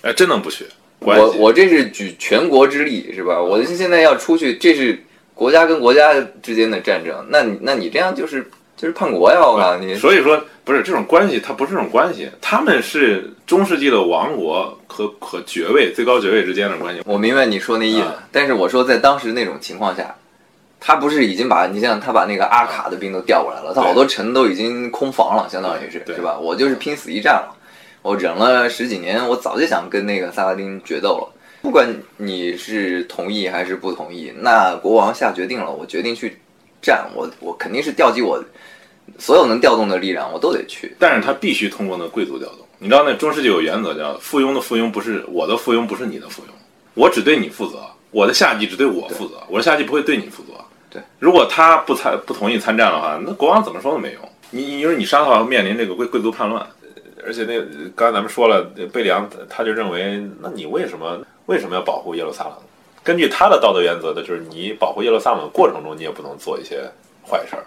[0.02, 0.64] 哎，真能不去？
[1.00, 3.42] 我我这是举全国之力是吧？
[3.42, 5.02] 我现在要出去，这是
[5.42, 9.40] 国家跟国家之间的战争，那你那你这样就是就是叛国呀！
[9.40, 17.02] 我告诉你，所以说不是这种关系，它不是这种关系，他们是中世纪的王国和和爵位最高爵位之间的关系。
[17.04, 20.14] 我明白你说那意思，啊但是我说在当时那种情况下，
[20.78, 26.38] 他不是已经把你像他把那个阿卡的兵都调过来了，他好多城都已经空防了，相当于是对是吧？
[26.38, 27.52] 我就是拼死一战了，
[28.02, 31.28] 我忍了十几年，我早就想跟那个萨拉丁决斗了。
[31.62, 36.36] 不管你是同意还是不同意，那国王下决定了，我决定去
[36.82, 38.42] 战，我我肯定是调集我
[39.18, 40.94] 所有能调动的力量，我都得去。
[40.98, 42.58] 但是他必须通过那贵族调动。
[42.78, 46.46] 你知道那中世纪有原则叫附庸的附庸不是我的附庸不是你的附庸，
[46.94, 47.78] 我只对你负责，
[48.10, 50.52] 我的下级只对我负责，我的下级不会对你负责。
[50.90, 54.20] 对，如果他不参不同意参战的话，那国王怎么说都没用。
[54.50, 56.66] 你你说你杀的话，会面临这个贵贵族叛乱，
[57.24, 57.54] 而且那
[57.94, 62.54] 刚才咱们说了，贝里昂他就认为，那你为什么为什么要保护耶路撒冷？
[63.04, 66.88] 根据他的道德原则呢，就是你保护耶路撒冷的过程中，你也不能做一些
[67.28, 67.64] 坏事儿，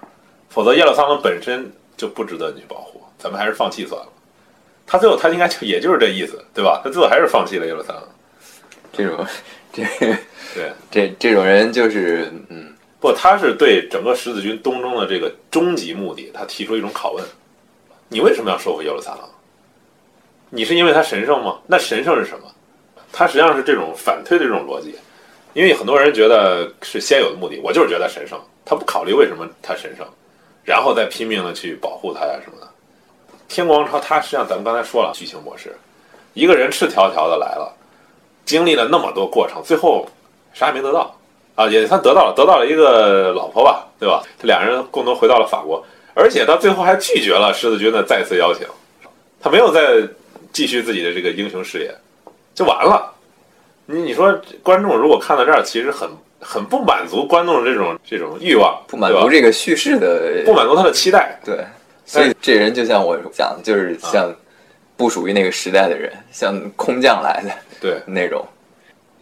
[0.49, 3.01] 否则耶路撒冷本身就不值得你去保护。
[3.17, 4.07] 咱们还是放弃算了。
[4.87, 6.79] 他最后他应该就也就是这意思，对吧？
[6.83, 8.03] 他最后还是放弃了耶路撒冷。
[8.93, 9.25] 这种
[9.73, 9.83] 这
[10.53, 17.25] 对，这这种人就是嗯，不，他是对整个十字军东征的这个终极目的，他提出一种拷问：
[18.07, 19.21] 你为什么要收复耶路撒冷？
[20.49, 21.59] 你是因为它神圣吗？
[21.67, 22.45] 那神圣是什么？
[23.17, 24.93] 他实际上是这种反推的这种逻辑，
[25.53, 30.05] 因为很多人觉得是先有的目的，我就是觉得神圣，他不考虑为什么它神圣，
[30.65, 32.67] 然后再拼命的去保护它呀什么的。
[33.47, 35.73] 天国王朝它实际上咱们刚才说了剧情模式，
[36.33, 37.73] 一个人赤条条的来了，
[38.43, 40.05] 经历了那么多过程，最后
[40.53, 41.15] 啥也没得到
[41.55, 44.21] 啊，也算得到了，得到了一个老婆吧，对吧？
[44.37, 45.81] 这两人共同回到了法国，
[46.13, 48.67] 而且他最后还拒绝了十字军的再次邀请，
[49.39, 50.05] 他没有再
[50.51, 51.95] 继续自己的这个英雄事业，
[52.55, 53.13] 就完了。
[53.85, 61.63] 你你说观众如果看到这儿，其实很很不满足观众的这种这种欲望，不满足这个叙事的不满足他的期待，对，
[62.05, 64.33] 所以这人就像我讲的，就是像
[64.97, 68.01] 不属于那个时代的人，像空降来的对。
[68.07, 68.43] 那种。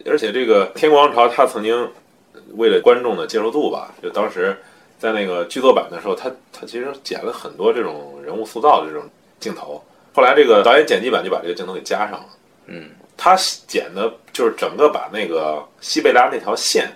[0.06, 1.90] 而且这个天国王朝，他曾经
[2.56, 4.56] 为了观众的接受度吧，就当时
[4.98, 9.02] 在那个剧作版的时候，他他其实剪了很多这种人物塑造的这种
[9.40, 9.82] 镜头。
[10.14, 12.26] 后来这个导演剪辑版就把这个镜头给加上了。
[12.66, 16.90] 嗯，他剪的就是整个把那个西贝拉那条线，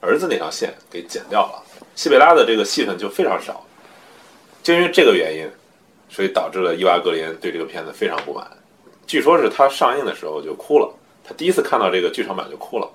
[0.00, 1.62] 儿子那条线给剪掉了，
[1.94, 3.64] 西贝拉的这个戏份就非常少。
[4.62, 5.48] 就因为这个原因，
[6.08, 8.44] 所以导致了伊娃格林对这个片子非常不满。
[9.06, 12.90] 据说是他上映的时候就哭了，他第一次看到这个剧场版就哭了，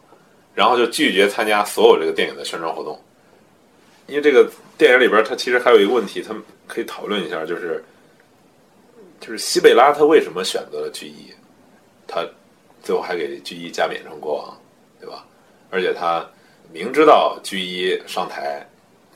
[0.53, 3.01] 然后就拒绝参加所有这个电影的宣传活动。
[4.07, 7.81] 因为这个电影里边，他其实还有一个问题，他们可以讨论一下，就是
[9.21, 11.31] 就是西贝拉他为什么选择了居伊，
[12.05, 12.27] 他
[12.81, 14.57] 最后还给居一加冕成国王，
[14.99, 15.25] 对吧？
[15.69, 16.25] 而且他
[16.73, 18.65] 明知道居一上台，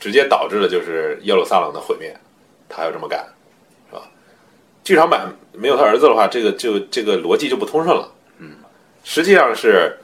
[0.00, 2.16] 直接导致了就是耶路撒冷的毁灭，
[2.68, 3.26] 他还要这么干，
[3.90, 4.02] 是吧？
[4.84, 8.10] 剧场版没有他儿子的话，这个就这个逻辑就不通顺了。
[8.38, 8.56] 嗯，
[9.04, 9.94] 实际上是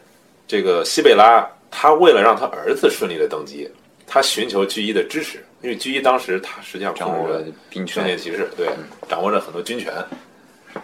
[0.46, 3.70] 这个西贝拉，他为了让他儿子顺利的登基，
[4.06, 8.68] 他寻求居一的支持，因为居一当时他实际上掌握了控制着兵权，骑士，对，
[9.08, 9.92] 掌握着很多军权。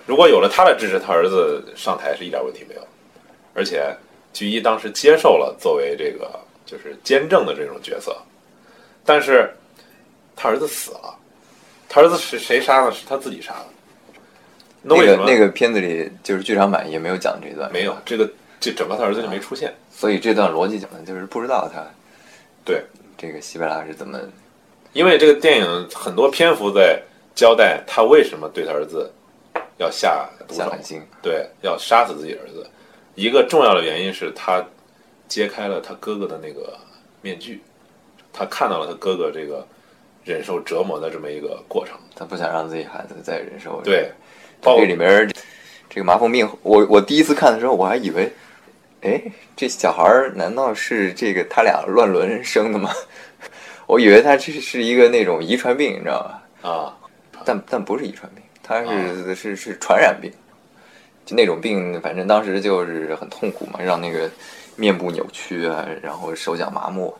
[0.07, 2.81] 如果有了他的支持，他儿子上台是一点问题没有。
[3.55, 3.95] 而且
[4.33, 6.31] 菊一当时接受了作为这个
[6.65, 8.17] 就是监正的这种角色，
[9.05, 9.51] 但是
[10.37, 11.15] 他儿子死了，
[11.89, 12.93] 他儿子是谁杀的？
[12.93, 13.67] 是他自己杀的。
[14.83, 18.29] 那那为什么个那个片子里就是剧场版也没有讲这段，没有这个？
[18.61, 19.73] 这整个他儿子就没出现。
[19.89, 21.81] 所以这段逻辑讲的就是不知道他
[22.65, 22.83] 对，
[23.17, 24.19] 这个西贝拉是怎么
[24.93, 27.01] 因为这个电影很多篇幅在
[27.37, 29.09] 交代他为什么对他儿子
[29.79, 31.01] 要下毒狠心。
[31.23, 32.69] 对，要杀死自己儿子。
[33.15, 34.65] 一个重要的原因是他
[35.27, 36.79] 揭开了他哥哥的那个
[37.23, 37.63] 面具，
[38.33, 39.67] 他看到了他哥哥这个
[40.25, 41.99] 忍受折磨的这么一个过程。
[42.15, 43.81] 他不想让自己孩子再忍受。
[43.83, 44.11] 对，
[44.61, 45.29] 包括这里面
[45.89, 48.33] 这个麻风病，我我第一次看的时候，我还以为，
[49.03, 49.23] 哎，
[49.57, 52.91] 这小孩儿难道是这个他俩乱伦生的吗？
[53.87, 56.69] 我以为他这是一个那种遗传病，你知道吧？
[56.69, 56.97] 啊，
[57.45, 60.31] 但但不是遗传病，它是、是是传染病，
[61.25, 64.31] 就那种病，反正当时就是很痛苦嘛，让那个
[64.77, 67.17] 面部扭曲啊，然后手脚麻木，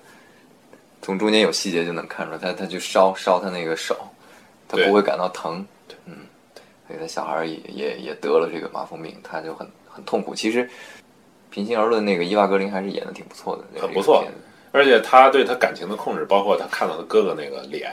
[1.01, 3.97] 从中间有细节就能看出来，他他去烧烧他那个手，
[4.69, 5.67] 他不会感到疼，
[6.05, 6.15] 嗯，
[6.87, 10.35] 所以他小孩也也也得了这个麻风病，他就很很痛苦。
[10.35, 10.69] 其实
[11.49, 14.23] 平心而论，那个伊娃格林还是演的挺不错的，很不错
[14.71, 17.91] 而且他对他感情的控制，包括他看到他哥哥那个脸，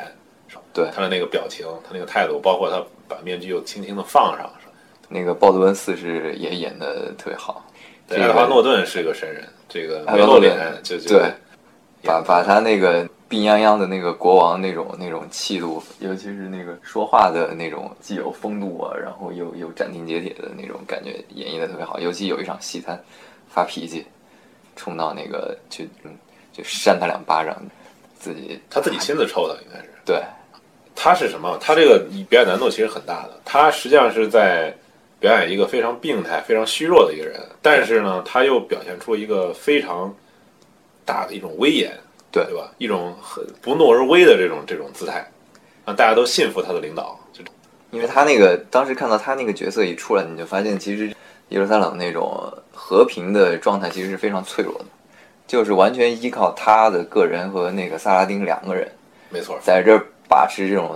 [0.75, 4.51] 对他的那个表情，他那个态度，包括他把面具又轻轻的放上，
[5.07, 7.65] 那个鲍德温四世也演的特别好，
[8.09, 11.31] 对，这个爱德华诺顿是个神人，这个梅洛脸就就对
[12.03, 21.99] 把把他那个病殃殃的那个国王那种那种气度，尤其是那个说话的那种既有风度啊，然后又又斩钉截铁的那种感觉，演绎的特别好。
[21.99, 22.99] 尤其有一场戏，他
[23.47, 24.05] 发脾气，
[24.75, 26.11] 冲到那个去嗯
[26.51, 27.55] 就扇他两巴掌，
[28.19, 29.89] 自己他自己亲自抽的，应该是。
[30.05, 30.21] 对，
[30.95, 31.57] 他是什么？
[31.61, 33.39] 他这个表演难度其实很大的。
[33.43, 34.73] 他实际上是在
[35.19, 40.13] 表演一个非常病态、非常虚弱的一个人，但是呢，他又表现出一个非常
[41.03, 41.91] 大的一种威严，
[42.31, 42.71] 对对吧？
[42.77, 45.29] 一种很不怒而威的这种这种姿态，
[45.85, 47.19] 让大家都信服他的领导。
[47.33, 47.53] 这种
[47.91, 51.07] 因为他那个当时看到他那个角色一出来，你就发现其实
[51.49, 54.85] 耶路撒冷那种和平的状态其实是非常脆弱的，
[55.47, 58.89] 就是完全依靠他的个人和那个萨拉丁两个人
[59.29, 60.95] 没错，在这儿把持这种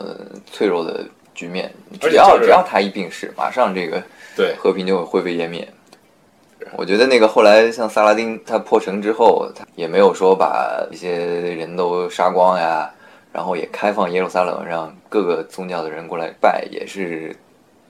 [0.52, 1.72] 脆弱的局面。
[2.00, 4.02] 只要就是只要他一病逝，马上这个
[4.36, 5.68] 对和平就会灰飞烟灭。
[6.74, 11.16] 我觉得那个后来像萨拉丁他破城之后，他也没有说把一些
[11.56, 12.94] 人都杀光呀，
[13.32, 17.36] 然后也开放耶路撒冷，让各个宗教的人过来拜，也是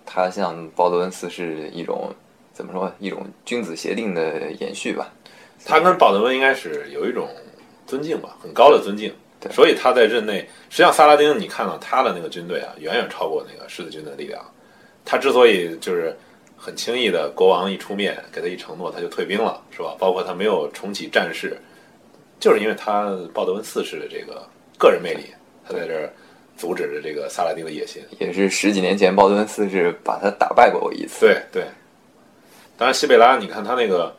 [0.05, 2.13] 他向鲍德温四世一种
[2.53, 5.11] 怎么说一种君子协定的延续吧。
[5.65, 7.27] 他跟鲍德温应该是有一种
[7.85, 9.13] 尊敬吧，很高的尊敬。
[9.39, 14.43] 对所以他在任内，实际上萨拉丁，你看到他的那个军队啊，远远超过那个狮子军的力量。
[15.05, 16.15] 他之所以就是
[16.57, 19.95] 很轻易的，国王一出面给他一承诺，他就退兵了，是吧？
[19.97, 21.57] 包括他没有重启战事，
[22.39, 24.45] 就是因为他鲍德温四世的这个
[24.77, 25.33] 个人魅力，
[25.65, 26.11] 他在这儿
[26.57, 28.03] 阻止着这个萨拉丁的野心。
[28.19, 31.25] 也是十几年前鲍德温四世把他打败过一次。
[31.25, 31.63] 对对，
[32.77, 34.13] 当然西贝拉，你看他那个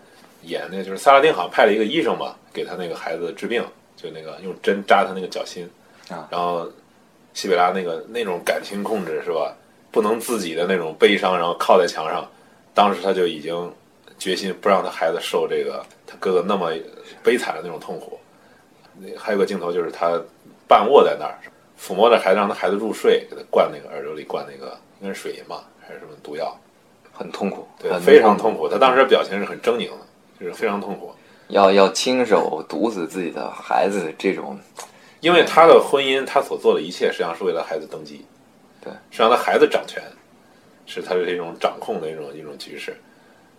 [0.45, 3.63] 演那个就是萨拉丁好像派了一个医生吧，给他那个孩子治病，
[4.01, 5.69] 就那个用针扎他那个脚心，
[6.09, 6.67] 啊然后
[7.35, 9.55] 西贝拉那个那种感情控制是吧？
[9.91, 12.25] 不能自己的那种悲伤，然后靠在墙上，
[12.73, 13.73] 当时他就已经
[14.19, 16.73] 决心不让他孩子受这个他哥哥那么
[17.23, 18.19] 悲惨的那种痛苦。
[18.99, 20.21] 那还有个镜头就是他
[20.69, 21.35] 半卧在那儿，
[21.79, 26.57] 抚摸着孩子，让他孩子入睡，给他灌那个耳朵里灌那个应该是水银吧，还是什么毒药？
[27.13, 28.69] 很痛苦，对，很非常痛苦。
[28.69, 30.07] 他当时的表情是很狰狞的，
[30.41, 31.13] 就是非常痛苦，
[31.51, 34.59] 要要亲手毒死自己的孩子，这种
[35.21, 38.25] 因为他的婚姻，他所做的一切实际上是为了孩子登基，
[38.81, 40.03] 对，是让他孩子掌权，
[40.87, 42.97] 是他的这种掌控的一种一种局势。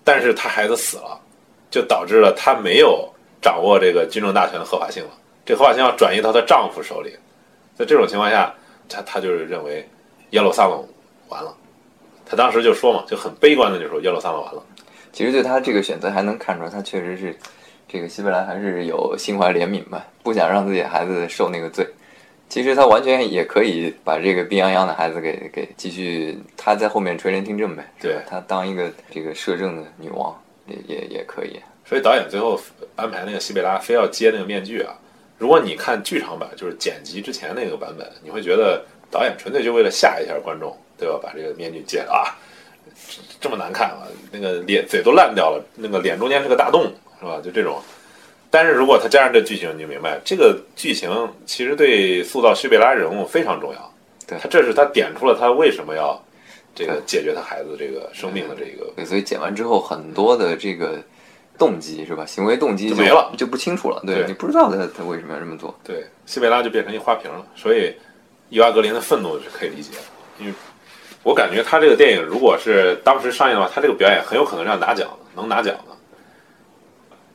[0.03, 1.19] 但是他孩子死了，
[1.69, 3.07] 就导致了他没有
[3.39, 5.11] 掌握这个军政大权的合法性了，
[5.45, 7.15] 这合法性要转移到她丈夫手里。
[7.75, 8.51] 在这种情况下，
[8.89, 9.87] 他他就是认为
[10.31, 10.83] 耶路撒冷
[11.29, 11.55] 完了。
[12.25, 14.63] 他当时就说嘛，就很悲观的就说耶路撒冷完了。
[15.11, 17.37] 其实对他这个选择还能看出来，他确实是
[17.91, 21.85] 这个希贝兰还是有心怀怜悯吧，不想让自己孩子受那个罪。
[22.47, 27.85] 其实他完全也可以把这个病殃殃的孩子给给继续，他在后面垂帘听政呗。
[27.99, 30.33] 对他当一个这个摄政的女王
[30.67, 31.59] 也也也可以。
[31.85, 32.59] 所以导演最后
[32.95, 34.93] 安排那个西贝拉非要接那个面具啊。
[35.37, 41.19] 如果你看剧场版，就是剪辑之前那个版本，你会觉得导演纯粹就为了吓一下观众，对吧？
[41.21, 42.35] 把这个面具揭了啊，
[43.39, 47.39] 这么难看啊，那个脸嘴都烂掉了，那个脸中间是个大洞，是吧？
[47.41, 47.79] 就这种。
[48.49, 51.09] 但是如果他加上这剧情，你就明白，这个剧情
[51.45, 53.93] 其实对塑造西贝拉人物非常重要。
[54.27, 56.21] 对他这是他点出了他为什么要
[56.73, 60.99] 这个解决他孩子这个生命的这个对，所以剪完之后很多的这个
[61.57, 62.25] 动机是吧？
[62.25, 64.01] 行为动机就没了就不清楚了。
[64.05, 65.77] 对对你不知道他他为什么要这么做。
[65.83, 67.93] 对，西贝拉就变成一花瓶了，所以
[68.49, 70.03] 伊娃格林的愤怒是可以理解的，
[70.39, 70.53] 因为
[71.23, 75.90] 我感觉他这个电影如果是当时上映的话，他这个表演很有可能让拿奖的，能拿奖的，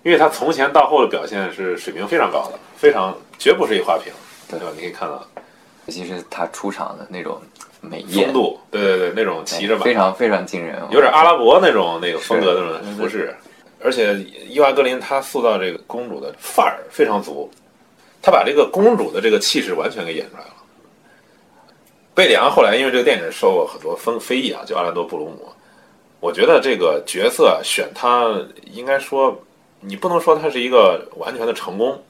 [0.06, 4.12] 因为他从前到后的表现是水平非常高的，非常绝不是一花瓶，
[4.48, 4.66] 对吧？
[4.76, 5.20] 你可以看到
[5.86, 7.42] 尤其是他出场的那种
[7.80, 10.80] 美艳风，度，对对对，那种骑着马，非常非常惊人。
[10.90, 13.34] 有点阿拉伯那种那个风格的那种服饰，
[13.82, 14.14] 而且
[14.48, 17.50] 伊娃格林她塑造这个公主的范儿非常足，
[18.22, 20.50] 她把这个公主的这个气势完全给演出来了。
[22.14, 25.48] 贝里昂后来因为这个电影受过很多风非议啊，就阿兰多·布鲁姆，
[26.20, 28.32] 我觉得这个角色选他
[28.72, 29.36] 应该说，
[29.86, 32.02] 你不能说他是一个完全的成功，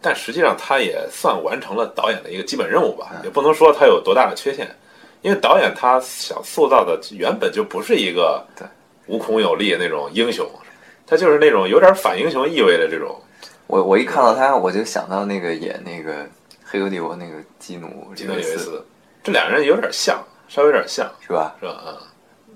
[0.00, 4.68] 但实际上他也算完成了导演的一个基本任务吧，也不能说他有多大的缺陷。
[5.22, 8.66] 因为导演他想塑造的原本就不是一个对
[9.06, 10.46] 无孔有力的那种英雄，
[11.06, 13.18] 他就是那种有点反英雄意味的这种。
[13.66, 16.24] 我我一看到他，我就想到那个演那个
[16.62, 18.84] 《黑客帝国》那个基努基努里维斯，
[19.22, 21.54] 这两人有点像，稍微有点像，是吧？
[21.58, 21.72] 是吧？
[21.72, 21.96] 啊、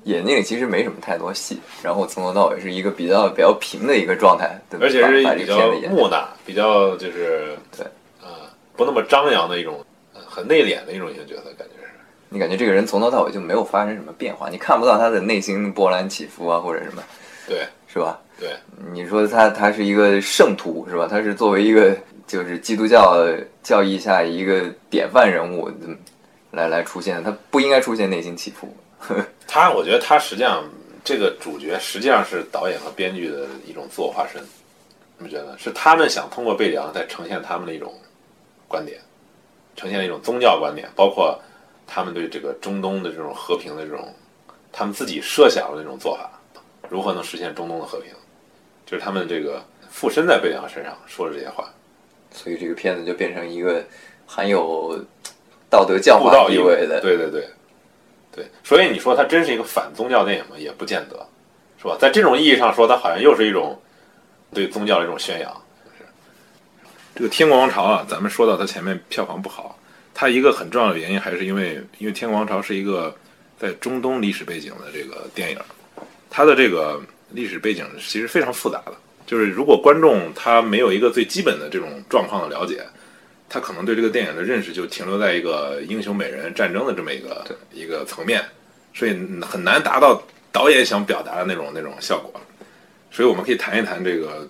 [0.09, 4.87] 演那个其实没什么太多戏，然后从头到尾是一个比较比较平的一个状态，对吧？
[4.87, 7.87] 而且是比较木讷，比较就是对，
[8.23, 8.29] 呃、
[8.75, 9.85] 不那么张扬的一种，
[10.15, 11.91] 呃很内敛的一种型角色，感觉是。
[12.31, 17.03] 你感觉这个人从头到尾就没有发生什么变化，你看不到他的内心波澜起伏啊，或者什么，
[17.47, 18.19] 对是吧？
[18.41, 18.51] 对，
[18.93, 21.07] 你说他他是一个圣徒是吧？
[21.11, 21.95] 他是作为一个
[22.27, 23.27] 就是基督教
[23.63, 25.95] 教义下一个典范人物嗯
[26.51, 28.75] 来来出现，他不应该出现内心起伏。
[29.47, 30.65] 他，我觉得他实际上
[31.05, 34.43] 这个主角实际上是导演和编剧的一种自我化身，
[35.17, 35.57] 你们觉得？
[35.59, 37.95] 是他们想通过贝里昂在呈现他们的一种
[38.67, 39.01] 观点，
[39.77, 41.41] 呈现一种宗教观点，包括
[41.87, 44.15] 他们对这个中东的这种和平的这种，
[44.73, 46.31] 他们自己设想的那种做法，
[46.89, 48.13] 如何能实现中东的和平，
[48.85, 51.69] 就是他们这个附身在贝里昂身上说的这些话。
[52.31, 53.83] 所以这个片子就变成一个
[54.27, 55.03] 含有
[55.71, 57.49] 道德教化意味的，对对对，
[58.39, 60.55] 对，所以你说它真是一个反宗教电影吗？
[60.57, 61.27] 也不见得，
[61.77, 61.97] 是吧？
[61.99, 63.77] 在这种意义上说，它好像又是一种
[64.55, 65.53] 对宗教的一种宣扬。
[67.17, 69.77] 这个《天国王朝》啊，咱们说到它前面票房不好，
[70.15, 73.13] 它一个很重要的原因还是因为，因为《天国王朝》是一个
[73.59, 75.59] 在中东历史背景的这个电影，
[76.31, 78.93] 它的这个历史背景其实非常复杂的。
[79.27, 82.85] 就是如果观众他没有一个最基本的这种状况的了解，
[83.49, 88.45] 他可能对这个电影的认识就停留在一个英雄美人战争的这么一个一个层面，
[88.93, 90.23] 所以很难达到
[90.53, 92.41] 导演想表达的那种那种效果。
[93.11, 94.49] 所以我们可以谈一谈这个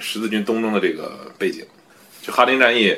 [0.00, 1.64] 十字军东征的这个背景。
[2.22, 2.96] 就哈林战役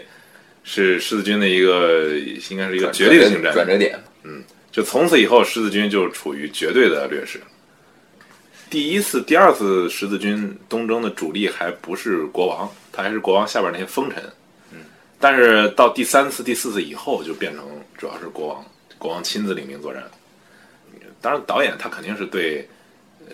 [0.63, 2.11] 是十字军的一个
[2.51, 3.99] 应该是一个决定性战转折点。
[4.23, 7.41] 嗯就从此以后，十字军就处于绝对的劣势。
[8.71, 14.23] 第一次、第二次十字军东征的主力还不是国王，他还是国王下边那些封臣。
[15.21, 17.63] 但是到第三次、第四次以后，就变成
[17.97, 18.65] 主要是国王，
[18.99, 20.03] 国王亲自领兵作战。
[21.21, 22.67] 当然，导演他肯定是对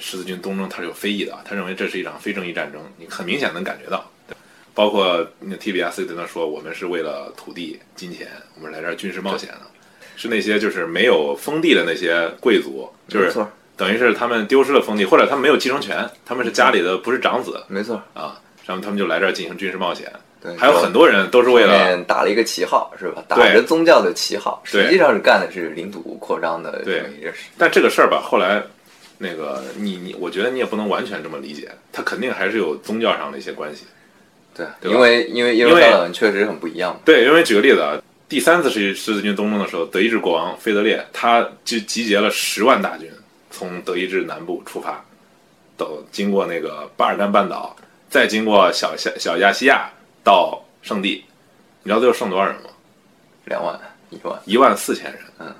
[0.01, 4.05] 十字军东征他是有非议的，他认为这是一场非正义战争，你很明显能感觉到。
[4.75, 9.61] 包括那 TBS 跟他说，我们是为了土地、金钱，我们来这儿军事冒险的，
[10.17, 13.33] 是那些就是没有封地的那些贵族，就是，
[13.77, 20.13] 等于是他们丢失了封地，或者他们没有继承权，他们是家里的不是长子没错，啊，然后他们就来这儿进行军事冒险。
[20.47, 23.25] 对，还有很多人都是为了打了一个旗号，是吧？
[23.27, 27.41] 打着宗教的旗号，实际上是干的是领土扩张的对这么一件事。
[27.59, 28.63] 但这个事儿吧，后来
[29.19, 33.87] 那个你你，我觉得你也不能完全这么理解，它肯定还是有宗教上的一些关系。
[34.55, 36.97] 对，因为因为耶路撒冷确实很不一样。
[37.05, 43.11] 对，因为举个例子啊，第三次十十字军东征的时候，德意志国王腓德烈他就集结了十万大军，
[43.51, 45.05] 从德意志南部出发，
[45.77, 47.77] 到经过那个巴尔干半岛，
[48.09, 49.91] 再经过小小小亚细亚
[50.27, 51.25] 到圣地。
[51.85, 52.63] 你知道最后剩多少人吗？
[53.45, 53.79] 两万、
[54.11, 55.23] 一万，一万四千人。
[55.39, 55.55] 嗯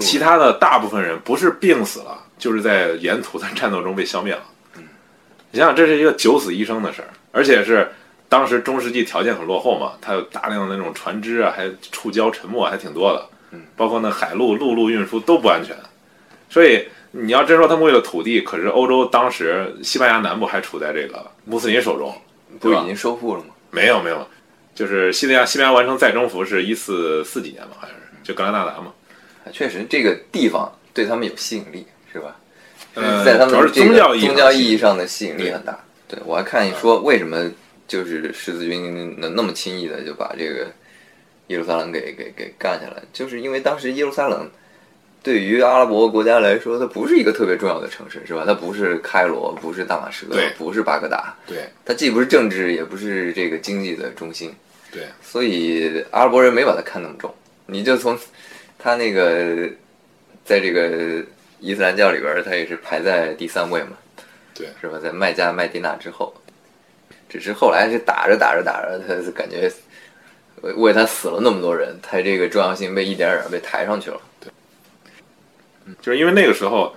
[0.00, 4.42] 其他的大部分人不是病死了，就是在沿途的战斗中被消灭了。
[4.76, 4.82] 嗯
[5.50, 7.88] 你想想，这是一个九死一生的事儿，而且是
[8.28, 15.76] 当时中世纪条件很落后嘛，它有大量的那种船只啊，还触礁沉没还挺多的，嗯包括那海陆、陆路运输都不安全。
[16.50, 22.12] 所以你要真说他们为了土地，可是欧洲当时西班牙南部还处在这个穆斯林手中，
[22.58, 23.53] 不已经收复了吗？
[23.74, 24.26] 没有没有，
[24.74, 28.92] 就是西班牙西班牙完成再征服是一四四几年吧，好像是就格拉纳达嘛。
[29.52, 32.36] 确实，这个地方对他们有吸引力，是吧？
[32.94, 35.78] 呃在他们这个宗教意义宗教意义义上的吸引力很大。
[36.06, 37.50] 对我还看你说为什么
[37.88, 40.70] 就是十字军能那么轻易的就把这个
[41.48, 44.48] 耶路撒冷给给给干下来，就是因为当时耶路撒冷
[45.24, 48.44] 对于阿拉伯国家来说，它不是一个特别重要的城市，是吧？
[48.46, 54.54] 它不是开罗，不是大马士革对，不是巴格达，对它既不是政治，也不是这个经济的中心。
[54.92, 57.34] 对，所以阿拉伯人没把它看那么重。
[57.64, 58.18] 你就从
[58.78, 59.66] 他那个
[60.44, 61.24] 在这个
[61.58, 63.96] 伊斯兰教里边儿，他也是排在第三位嘛，
[64.52, 65.00] 对是吧？
[65.02, 66.34] 在麦加、麦地那之后，
[67.30, 69.72] 只是后来是打着打着打着，他就感觉
[70.60, 74.20] 为为他死了那么多人，他这个重要性被一点点被抬上去了。
[76.00, 76.94] 就是因为那个时候，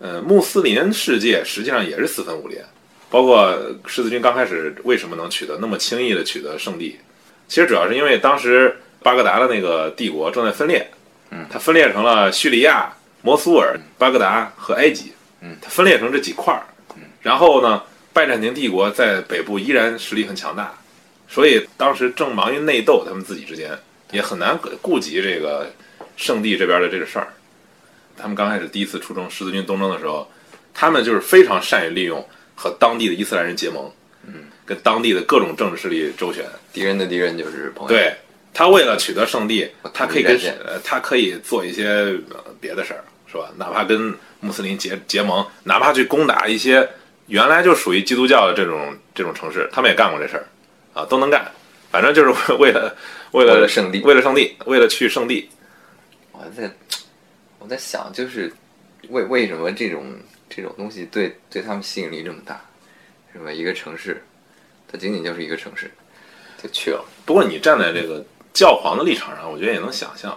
[0.00, 2.64] 呃，穆斯林世界实际上也是四分五裂，
[3.10, 6.96] 包括十字军刚开始为什么能取得那么轻易的取得胜利，
[7.48, 10.88] 其实主要是因为当时巴格达的那个帝国正在分裂，
[11.30, 16.62] 嗯，它分裂成了叙利亚、摩苏尔、巴格达和埃及，嗯，它分裂成这几块儿，
[16.96, 17.82] 嗯，然后呢，
[18.12, 20.72] 拜占庭帝国在北部依然实力很强大，
[21.28, 23.70] 所以当时正忙于内斗，他们自己之间
[24.12, 25.70] 也很难顾及这个
[26.16, 27.28] 圣地这边的这个事儿。
[28.20, 30.28] 他们刚开始第一次出征十字军东征的时候，
[30.74, 33.90] 他们就是非常善于利用和当地的伊斯兰人结盟，
[34.26, 34.34] 嗯，
[34.66, 36.44] 跟当地的各种政治势力周旋。
[36.72, 37.88] 敌人的敌人就是朋友。
[37.88, 38.14] 对
[38.52, 41.86] 他为了取得胜利，他可以跟同意战线呃，他可以做一些
[42.30, 43.50] 呃别的事儿，是吧？
[43.56, 46.88] 哪怕跟穆斯林结结盟，哪怕去攻打一些
[47.26, 50.46] 原来就属于基督教的这种这种城市，他们也干过这事儿，
[50.92, 51.50] 啊，都能干。
[51.90, 52.94] 反正就是为了
[53.32, 55.48] 为了为了圣地为了圣地，为了去圣地。
[56.32, 56.70] 我在
[57.68, 58.50] 我在想，就是
[59.10, 60.02] 为为什么这种
[60.48, 62.58] 这种东西对对他们吸引力这么大，
[63.30, 63.52] 是吧？
[63.52, 64.24] 一个城市，
[64.90, 65.90] 它仅仅就是一个城市，
[66.62, 67.04] 就去了。
[67.26, 70.34] 不过你站在这个教皇的立场上，我觉得也能想象，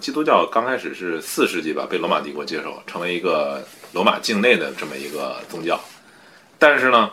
[0.00, 5.80] 基督教刚开始是四世纪吧，被罗马帝国接受，成为一个罗马境内的这么一个宗教。
[6.58, 7.10] 但是呢，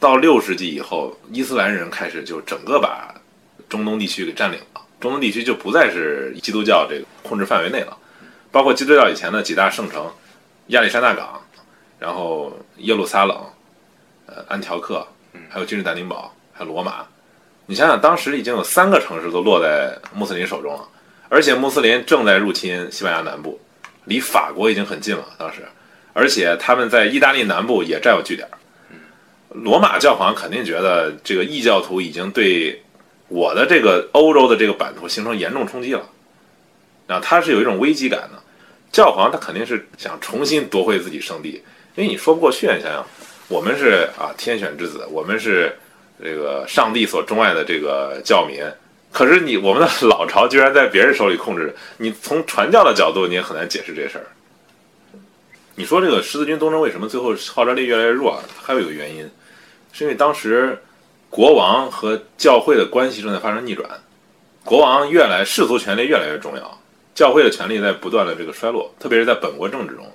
[0.00, 3.14] 到六世纪以后，伊斯兰人开始就整个把
[3.68, 7.94] 中东地区给占领了，中东地区就不再是基督教这个控制范围内了。
[8.50, 10.10] 包括基督教以前的几大圣城，
[10.68, 11.40] 亚历山大港，
[11.98, 13.36] 然后耶路撒冷，
[14.26, 15.06] 呃，安条克，
[15.48, 17.06] 还有君士坦丁堡，还有罗马。
[17.66, 20.80] 你想想，当时已经有三个城市都落在穆斯林手中了，
[21.28, 23.60] 而且穆斯林正在入侵西班牙南部，
[24.04, 25.24] 离法国已经很近了。
[25.36, 25.62] 当时，
[26.14, 28.48] 而且他们在意大利南部也占有据点。
[29.50, 32.82] 罗马教皇肯定觉得这个异教徒已经对
[33.28, 36.02] 我的这个欧洲的这个版图形成严重冲击了，
[37.08, 38.40] 啊，他是有一种危机感的。
[38.92, 41.62] 教皇他肯定是想重新夺回自己圣地，
[41.94, 42.66] 因为你说不过去。
[42.68, 43.04] 你想想，
[43.48, 45.76] 我们是啊天选之子，我们是
[46.22, 48.64] 这个上帝所钟爱的这个教民，
[49.12, 54.26] 可是你我们的老巢居然在别人手里控制，你从传教的角度你也很难解释这事儿。
[55.74, 58.42] 你说这个十字军东征为什么最后号召力越来越弱？
[58.62, 59.30] 还有一个原因，
[59.92, 60.78] 是因为当时
[61.28, 63.88] 国王和教会的关系正在发生逆转，
[64.64, 66.80] 国王越来世俗权力越来越重要。
[67.18, 70.08] 教会的权力在不断的这个衰落，特别是在本国政治中，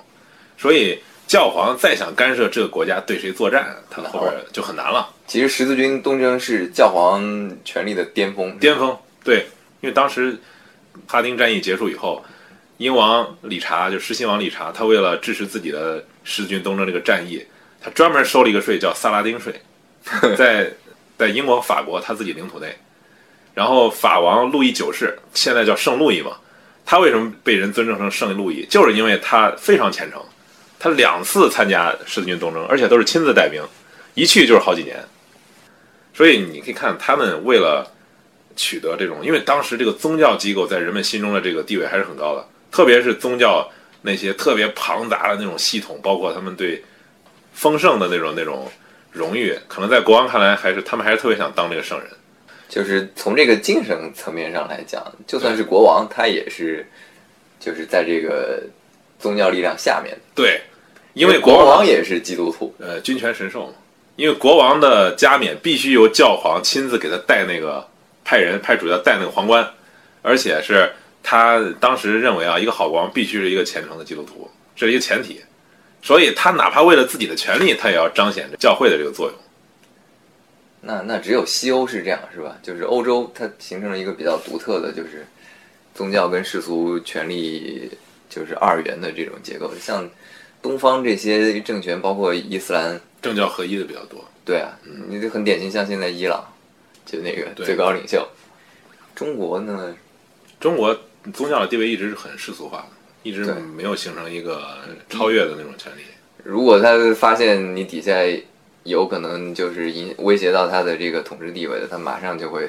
[0.56, 5.10] 所以教皇再想干涉这个国家对谁作战，他后边就很难了。
[5.26, 7.22] 其实十字军东征是教皇
[7.62, 9.46] 权力的巅峰，巅峰对，
[9.82, 10.34] 因为当时
[11.06, 12.24] 哈丁战役结束以后，
[12.78, 17.44] 英王理查就狮心王理查，他为了支持自己的十字军东征这个战役，
[17.82, 19.52] 他专门收了一个税叫萨拉丁税，
[20.38, 20.72] 在
[21.18, 22.74] 在英国、法国他自己领土内，
[23.52, 26.38] 然后法王路易九世现在叫圣路易嘛。
[26.86, 28.66] 他为什么被人尊称成圣路易？
[28.66, 30.22] 就是因为他非常虔诚，
[30.78, 33.62] 他两次参加十字军东征，而且都是亲自带兵，
[34.14, 35.02] 一去就是好几年。
[36.12, 37.90] 所以你可以看，他们为了
[38.54, 43.68] 取得这种，因为当时这个宗教机构在人们心中的这个地位还是很高的，特别是宗教
[44.02, 46.84] 那些特别庞杂的那种系统，包括他们对
[47.52, 48.70] 丰盛的那种那种
[49.10, 52.08] 荣誉，可能在国王看来，还是他们还是特别想当这个圣人。
[52.74, 56.84] 就是从这个精神层面上来讲，就算是国王，他也是，
[57.60, 58.64] 就是在这个
[59.16, 60.12] 宗教力量下面。
[60.34, 60.60] 对，
[61.12, 63.74] 因为国王也是基督徒，呃，君权神授嘛。
[64.16, 67.86] 因为国王的加冕必须由教皇亲自给他戴那个
[68.24, 69.64] 派人派主教戴那个皇冠，
[70.22, 70.90] 而且是
[71.22, 75.40] 他当时认为啊，一个好国王必须是一个虔诚的基督徒，这是一个前提。
[76.02, 79.38] 所以他哪怕为了自己的权利，他也要彰显教会的这个作用。
[80.86, 82.58] 那那只有西欧是这样是吧？
[82.62, 85.26] 就是欧洲它形成了一个比较独特的，就是
[85.94, 87.90] 宗教跟世俗权力
[88.28, 89.72] 就是二元的这种结构。
[89.80, 90.06] 像
[90.60, 94.22] 东方这些政权，包括伊斯兰政教合一的比较多。
[94.44, 94.78] 对啊，
[95.08, 96.44] 你就很典型，像现在伊朗
[97.06, 98.28] 就那个最高领袖。
[99.14, 99.96] 中国呢？
[100.60, 100.94] 中国
[101.32, 102.86] 宗教的地位一直是很世俗化的，
[103.22, 104.62] 一直没有形成一个
[105.08, 106.02] 超越的那种权利。
[106.42, 108.12] 如果他发现你底下。
[108.84, 112.68] 有可能就是影威胁到他的这个统治地位的，他马上就会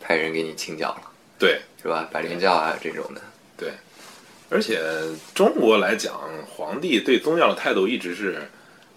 [0.00, 1.02] 派人给你清剿了。
[1.36, 2.08] 对，是吧？
[2.12, 3.20] 百灵教啊这种的。
[3.56, 3.70] 对，
[4.48, 4.80] 而且
[5.34, 6.14] 中国来讲，
[6.48, 8.40] 皇帝对宗教的态度一直是，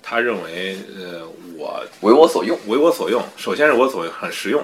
[0.03, 3.23] 他认为，呃，我为我所用，为我所用。
[3.37, 4.63] 首先是我所用很实用，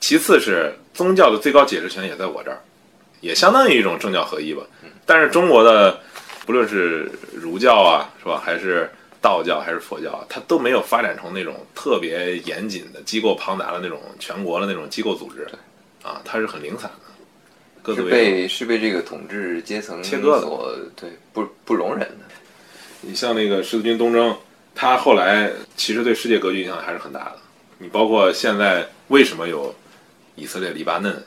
[0.00, 2.58] 其次是宗教的最高解释权也在我这儿，
[3.20, 4.62] 也相当于一种政教合一吧。
[5.04, 6.00] 但是中国的
[6.46, 8.90] 不论是儒教啊，是吧，还是。
[9.26, 15.48] 道教还是佛教，它都没有发展成那种特别严谨的机构、庞大的那种全国的那种机构组织，
[16.04, 16.88] 啊，它是很零散
[17.82, 22.18] 的，是被是被这个统治阶层切割所对不不容忍的。
[23.00, 24.36] 你像那个十字军东征，
[24.76, 27.38] 它后来其实对世界格局影响还是很大的。
[27.78, 29.74] 你包括现在为什么有
[30.36, 31.20] 以色列、黎巴嫩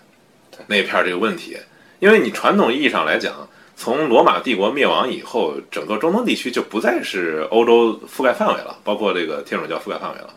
[0.68, 1.58] 那片这个问题，
[2.00, 3.46] 因为你传统意义上来讲。
[3.80, 10.30] 从罗马帝国灭亡以后，整个中东地区就不再是欧洲覆盖范围了，包括这个天主教覆盖范围了。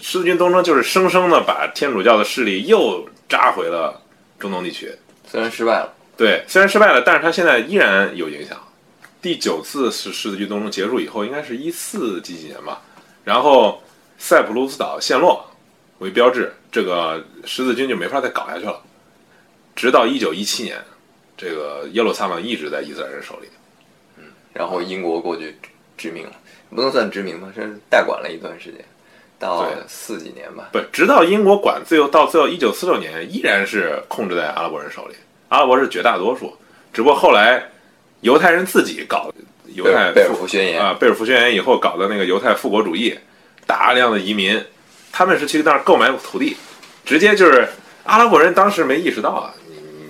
[0.00, 4.02] 十字军东征就是生生的把天主教的势力又扎回了
[4.40, 4.90] 中东地区，
[5.24, 8.58] 虽然失败了，对，虽然失败了，但是他现在依然有影响。
[9.22, 12.82] 第九次是十字军东征结束以后，应该是一四几几年吧，
[13.22, 13.80] 然后
[14.18, 15.48] 塞浦路斯岛陷落
[16.00, 18.82] 为标志，这个十字军就没法再搞下去了，
[19.76, 20.76] 直到一九一七年。
[21.44, 23.48] 这个耶路撒冷一直在伊斯兰人手里，
[24.16, 24.24] 嗯，
[24.54, 25.54] 然后英国过去
[25.98, 26.32] 殖民了，
[26.74, 28.82] 不能算殖民吧，是代管了一段时间，
[29.38, 35.14] 到四几年吧，不，直到英国管，最后到最后一九四六年，依然是控制在阿拉伯人手里，
[35.50, 36.56] 阿拉伯是绝大多数，
[36.94, 37.62] 只不过后来
[38.22, 39.30] 犹太人自己搞
[39.74, 40.80] 犹太贝尔福宣言。
[40.80, 43.14] 啊，贝尔福宣言以后搞的那个犹太复国主义，
[43.66, 44.58] 大量的移民，
[45.12, 46.56] 他们是去那儿购买土地，
[47.04, 47.68] 直接就是
[48.04, 49.54] 阿拉伯人当时没意识到啊，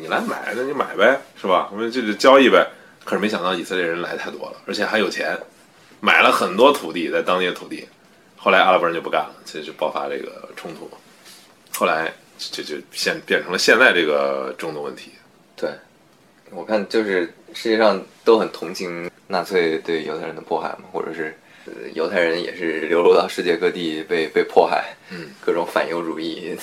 [0.05, 1.71] 你你来买那你买呗，是吧？
[1.73, 2.67] 我们就是交易呗。
[3.05, 5.37] 可是没想到以色列人来太多了，而且还有钱，
[6.01, 7.89] 买了很多土地在当地的土地。
[8.37, 10.91] 后来阿拉伯人就不干了，这就爆发这个冲突。
[11.73, 15.13] 后来就就现变成了现在这个中东问题。
[15.57, 15.71] 对，
[16.51, 21.35] 我看就是世界上都很同情纳粹对犹太人的迫害嘛，或者是
[21.65, 26.55] 呃犹太人也是流落到世界各地被被迫害，嗯，各种反犹主义。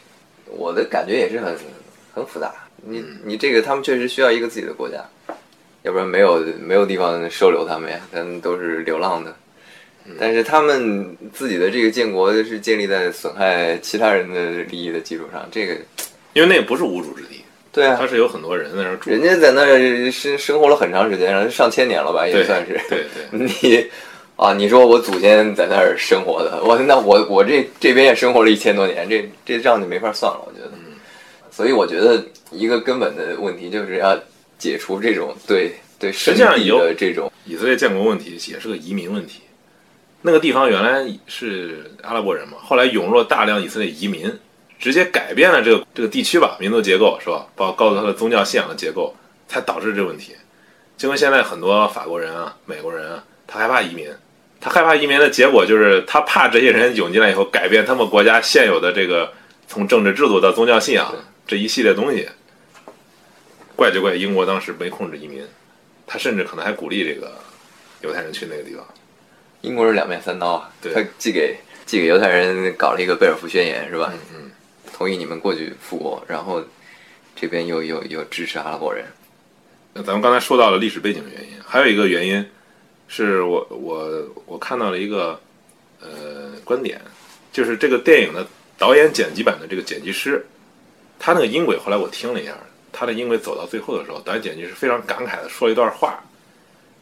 [0.52, 1.56] 我的感觉也是很
[2.12, 2.52] 很复杂。
[2.82, 5.04] 你你这个他们确实需要一个自己的国家，
[5.82, 9.34] 要不然没有没有地方收留他们呀，他们都是流浪的。
[10.18, 15.74] 但是他们自己的这个建国是建立在损害其他人的利益的基础上，这个
[16.32, 19.10] 因为那个不是无主之地，对啊，它是有很多人在那儿住。
[19.10, 22.80] 人家在那儿生生活了很长时间，然后上千年了吧，也算是。
[22.88, 23.86] 对对， 你
[24.36, 30.72] 啊，你说我祖先在那儿生活的，我那我我这这边也生活了一千多年，这这账就没法算了，我觉得。
[31.50, 34.18] 所以我觉得一个根本的问题就是要
[34.58, 39.40] 解除这种对对实际上有的这种以色列建国问题也是个移民问题。
[40.22, 44.30] 那个地方原来是阿拉伯人嘛，后来涌入了大量以色列移民，
[44.78, 47.46] 直接改变了这个这个地区吧民族结构是吧？
[47.56, 49.16] 包括告诉他的宗教信仰的结构，
[49.48, 50.34] 才导致这个问题。
[50.98, 54.06] 就跟现在很多法国人啊、美国人啊，他害怕移民，
[54.60, 59.32] 他害怕移民的结果就是他怕这些人涌进来以后改变他们国家现有的这个
[59.66, 61.10] 从政治制度到宗教信仰
[61.50, 62.28] 这一系列东西。
[63.74, 65.42] 怪就怪英国当时没控制移民，
[66.06, 67.32] 他甚至可能还鼓励这个
[68.02, 68.86] 犹太人去那个地方。
[69.62, 74.12] 英国是两面三刀啊，对他寄给寄给犹太人搞了一个贝尔福宣言是吧？
[74.12, 74.50] 嗯嗯，
[74.92, 76.62] 同意你们过去复国，然后
[77.34, 79.04] 这边又又又支持阿拉伯人，
[79.94, 82.46] 那咱们刚才说到了历史背景的原因，还有一个原因
[83.08, 85.40] 是我我我看到了一个
[86.00, 87.00] 呃观点，
[87.50, 88.46] 就是这个电影的
[88.78, 90.44] 导演剪辑版的这个剪辑师，
[91.20, 92.56] 他那个音轨后来我听了一下，
[92.90, 96.18] 他的音轨走到最后的时候，导演剪辑是非常感慨的说了一段话，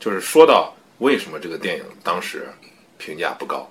[0.01, 2.49] 就是说到为什么这个电影当时
[2.99, 3.71] 评价不高。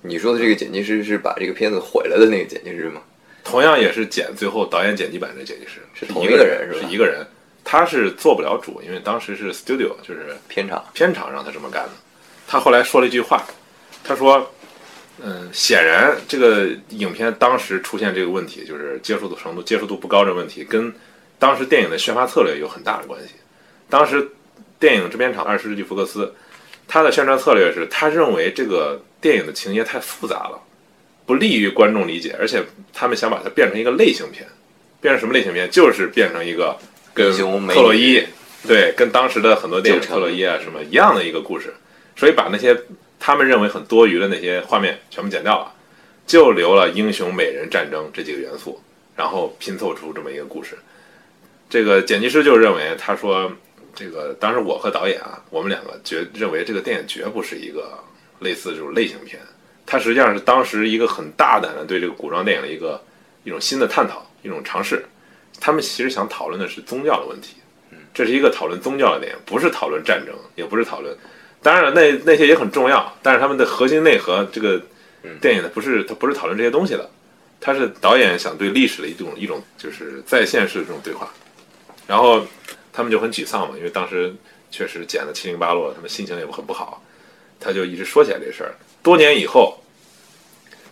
[0.00, 3.02] 你说的这个剪辑师是把这个片子毁了的那个剪辑师吗？
[3.44, 7.26] 同样也是剪最后导演剪辑版的剪辑师是同一个人是吧是一个人，
[7.64, 11.90] 他是做不了主，因为当时是 studio，就是片场片场让他这么干的。
[12.46, 13.44] 他后来说了一句话，
[14.04, 14.48] 他说
[15.20, 20.92] ：“嗯，显然这个影片当时出现这个问题，就是接受度程度、接受度不高这个问题，跟
[21.38, 23.34] 当时电影的宣发策略有很大的关系。
[23.88, 24.26] 当时
[24.80, 26.32] 电影制片厂二十世纪福克斯，
[26.88, 30.60] 他的宣传策略是他认为这个电影的情节太复杂了，
[31.26, 34.46] 不利于观众理解，而且他们想把它变成一个类型片，
[35.00, 35.70] 变成什么类型片？
[35.70, 36.76] 就是变成一个
[37.12, 38.24] 跟特洛伊
[38.66, 41.74] 对，跟当时的很多电影特洛伊啊什么一样的一个故事，
[42.16, 42.76] 所以把那些
[43.24, 45.72] 他们认为很多余的那些画面全部剪掉了，
[46.26, 48.82] 就留了英雄、美人、战争这几个元素，
[49.14, 50.76] 然后拼凑出这么一个故事。
[51.70, 53.48] 这个剪辑师就认为，他说，
[53.94, 57.96] 这个当时我和导演啊，我们两个绝认为这个电影绝不是一个
[58.40, 59.40] 类似这种类型片，
[59.86, 63.00] 它实际上是当时一个很大胆的对这个古装电影的一个
[63.44, 65.04] 一种新的探讨，一种尝试。
[65.60, 67.54] 他们其实想讨论的是宗教的问题，
[68.12, 71.16] 这是一个讨论宗教的电影，不是讨论战争，也不是讨论。
[71.62, 74.82] 当然了，那那些也很重要，但是他们的核心内核，这个
[75.40, 77.08] 电影呢，不是它不是讨论这些东西的，
[77.60, 81.32] 它是导演想对历史的一种一种就是在线式的这种对话。
[82.06, 82.44] 然后
[82.92, 84.34] 他们就很沮丧嘛，因为当时
[84.70, 87.00] 确实剪得七零八落，他们心情也很不好。
[87.60, 88.74] 他就一直说起来这事儿。
[89.04, 89.78] 多年以后，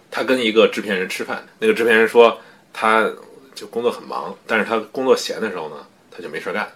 [0.09, 2.41] 他跟一个制片人吃饭，那个制片人说
[2.73, 3.11] 他
[3.57, 6.71] 就工作很忙，但是他工作闲的时候呢，他就没事干，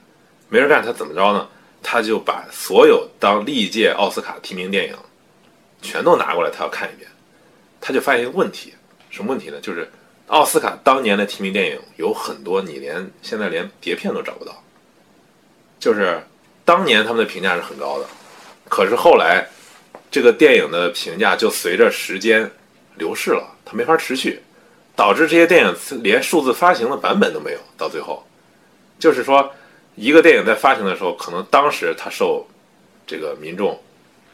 [0.49, 1.49] 没事干他怎么着呢？
[1.85, 4.97] 他就把所有当历届奥斯卡提名电影
[5.82, 7.09] 全都拿过来，他要看一遍。
[7.80, 8.72] 他就发现一个问题，
[9.11, 9.61] 什么问题呢？
[9.61, 9.87] 就是
[10.28, 14.64] 奥斯卡当年的提名电影有很多你连现在连碟片都找不到，
[15.78, 16.18] 就是
[16.64, 18.07] 当年他们的评价是很高的，
[18.70, 19.47] 可是后来
[20.11, 22.51] 这个电影的评价就随着时间
[22.97, 24.41] 流逝了，它没法持续，
[24.97, 27.59] 导致这些电影连数字发行的版本都没有。
[27.76, 28.26] 到最后，
[28.99, 29.53] 就是说，
[29.97, 32.47] 一个电影在发行的时候，可能当时它受
[33.07, 33.80] 这个民众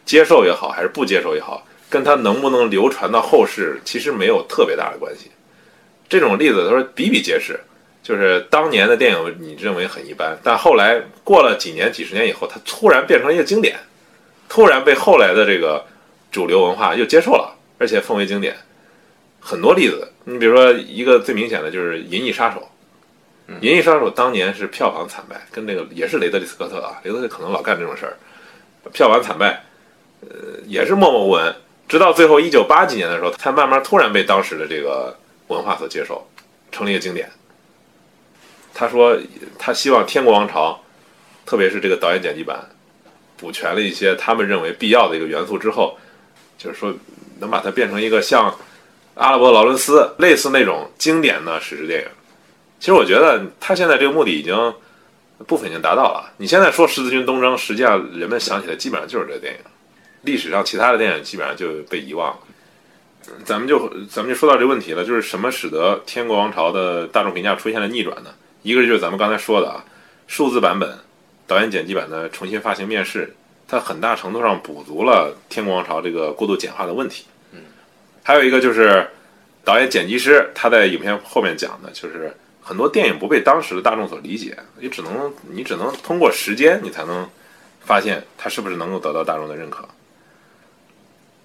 [0.05, 5.31] 接受也好，还是不接受也好，跟它能不能流传到后世，其实没有特别大的关系。
[6.09, 7.59] 这种例子都是比比皆是。
[8.03, 13.79] 就是当年的电影，你认为很一般，但后来过了几年、几十年以后，它突然变成一个经典，
[14.49, 15.85] 突然被后来的这个
[16.33, 18.57] 主流文化又接受了，而且奉为经典。
[19.39, 22.61] 很多例子，你比如说一个最明显的就是《银翼杀手》，
[23.61, 28.17] 《银翼杀手》当年是票房惨败，跟那个也是雷德利·斯科特啊，雷德利可能老干这种事儿，
[28.93, 29.65] 票房惨败，
[30.23, 31.55] 呃，也是默默无闻，
[31.89, 35.17] 直到最后一九八几年的时候，才慢慢突然被当时的这个
[35.49, 36.27] 文化所接受。
[36.73, 37.29] 成了一个经典。
[38.73, 39.19] 他说
[39.59, 40.81] 他希望《天国王朝》，
[41.51, 42.65] 特别是这个导演剪辑版，
[43.37, 45.99] 补全了一些他们认为必要的一个元素之后，
[46.57, 46.95] 就是说
[47.41, 48.49] 能把它变成一个像
[49.15, 52.09] 《阿拉伯劳伦斯》类似那种经典的史诗电影。
[52.81, 54.57] 其实我觉得他现在这个目的已经
[55.47, 56.33] 部分已经达到了。
[56.39, 59.61] 你现在说十字军东征，实际上人们想起来基本上就是这个电影，
[60.23, 62.39] 历史上其他的电影基本上就被遗忘了。
[63.45, 68.31] 咱们就咱们就说到这个问题了，就是什么使得《天国王朝》的大众评价出现了逆转呢？
[68.63, 69.85] 一个就是咱们刚才说的啊，
[70.27, 70.99] 数字版本、
[71.47, 73.35] 导演剪辑版的重新发行面世，
[73.69, 77.27] 它很大程度上补足了《天国王朝》这个过度简化的问题。
[77.53, 77.61] 嗯，
[78.23, 79.07] 还有一个就是
[79.65, 82.35] 导演剪辑师他在影片后面讲的，就是
[82.71, 87.29] 很多电影不被当时的大众所理解，你只能你只能通过时间，你才能
[87.81, 89.85] 发现它是不是能够得到大众的认可。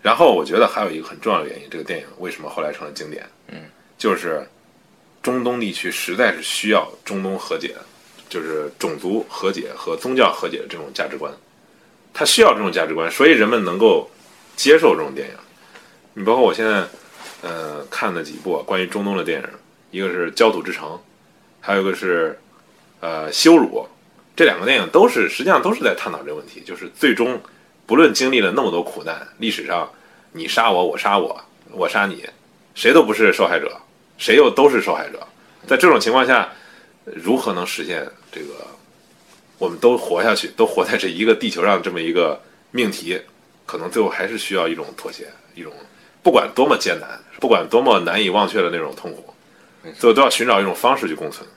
[0.04, 3.28] 然后我觉得还有一个很重要的原因，这个电影为什么后来成了经典？
[3.48, 3.58] 嗯，
[3.98, 4.48] 就是
[5.24, 7.76] 中东地区实在是需要中东和解，
[8.30, 11.34] 就是种族和解和宗教和解的这种价值观，
[12.14, 14.08] 它需要这种价值观，所以人们能够
[14.56, 15.34] 接受这种电影。
[16.14, 16.88] 你包括我现在
[17.42, 19.50] 呃看的几部关于中东的电影，
[19.90, 20.88] 一个是《焦土之城》，
[21.66, 22.38] 还有一个是
[23.00, 23.80] 呃《羞辱》，
[24.36, 27.42] 这两个电影都是实际上都是在探讨这个问题，就是最终。
[27.88, 29.88] 不论经历了那么多苦难，历史上
[30.32, 31.40] 你杀我，我杀我，
[31.72, 32.28] 我杀你，
[32.74, 33.80] 谁都不是受害者，
[34.18, 35.20] 谁又都是受害者。
[35.68, 36.52] 在这种情况下，
[37.04, 38.66] 如何能实现这个
[39.60, 42.42] 我们都活下去，都活在这一个地球上这么一个
[42.72, 43.22] 命题？
[43.68, 45.72] 可能最后还是需要一种妥协，一种
[46.24, 49.32] 不管多么艰难，不管多么难以忘却的那种痛苦，
[50.00, 51.48] 最后都要寻找一种方式去共存。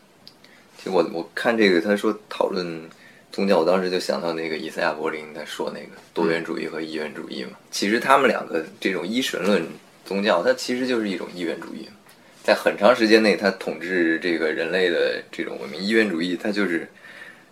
[0.78, 2.88] 其实我我看这个，他说讨论。
[3.30, 7.50] 宗教，我当时就想到那个以赛亚·柏林在说那个多元主义和一元主义嘛。
[7.70, 9.64] 其实他们两个这种一神论
[10.04, 11.86] 宗教，它其实就是一种一元主义。
[12.42, 15.80] 在很长时间内，它统治这个人类的这种文明。
[15.80, 16.88] 一元主义它就是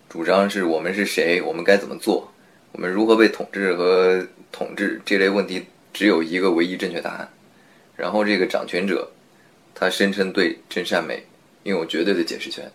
[0.09, 2.33] 主张是我们是谁，我们该怎么做，
[2.73, 7.29] 我们如何被统治和统治这类问题只有一个唯一正确答案。
[7.97, 9.09] 然后这个掌权者
[9.75, 11.23] 他声称对真善美
[11.65, 12.69] 拥有绝对的解释权。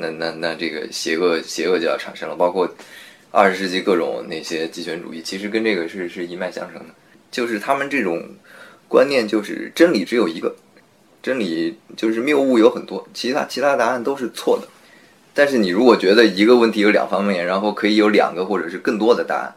[0.00, 2.68] 那那那这个邪恶邪恶就要产生了，包括
[3.30, 6.94] 二十世纪各种那些极权主义，其实跟这个是是一脉相承的，
[7.30, 8.26] 就是他们这种
[8.88, 10.52] 观念就是真理只有一个，
[11.22, 14.66] 真理就是谬误有很多，其他其他答案都是错的。
[15.32, 19.54] 但是你如果觉得一个问题有两方面，然后可以有两个或者是更多的答案，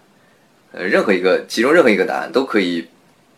[0.74, 2.86] 呃，任何一个其中任何一个答案都可以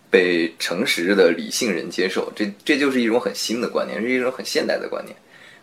[0.09, 5.15] 被诚实的理性人接受，这这就是一种很新的观念，是一种很现代的观念。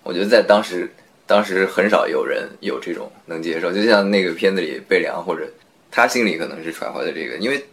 [0.03, 0.90] 我觉得在当时。
[1.27, 5.49] 当时很少有人有这种能接受，就像那个片子里贝良或者
[5.91, 7.64] 他心里可能是揣怀的这个，因为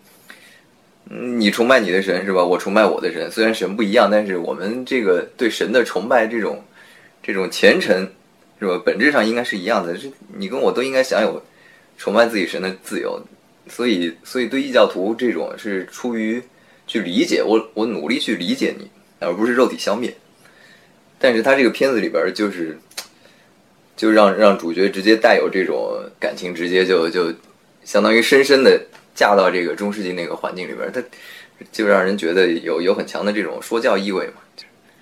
[1.04, 2.46] 你崇拜你的神是吧？
[2.46, 6.64] 我崇拜我的神，虽然神不一样，但是我们这个对神的崇拜这种
[7.24, 8.08] 这种虔诚
[8.60, 8.82] 是吧？
[8.86, 11.44] 本质上应该是一样的，是你跟我都应该享有
[11.98, 13.20] 崇拜自己神的自由，
[13.68, 16.42] 所以所以对异教徒这种是出于
[16.86, 18.90] 去理解我，我努力去理解你，
[19.20, 20.16] 而不是肉体消灭。
[21.18, 22.78] 但是他这个片子里边就是。
[24.00, 27.34] 就让让主角直接带有这种感情，直接就就
[27.84, 28.82] 相当于深深的
[29.14, 31.04] 嫁到这个中世纪那个环境里边，他
[31.70, 34.36] 就让人觉得有有很强的这种说教意味嘛。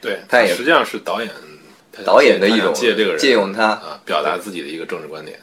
[0.02, 1.30] 对，他也实际上是导演
[2.04, 5.40] 导演的一种借这个人借用他啊，表达自己的一个政治观点。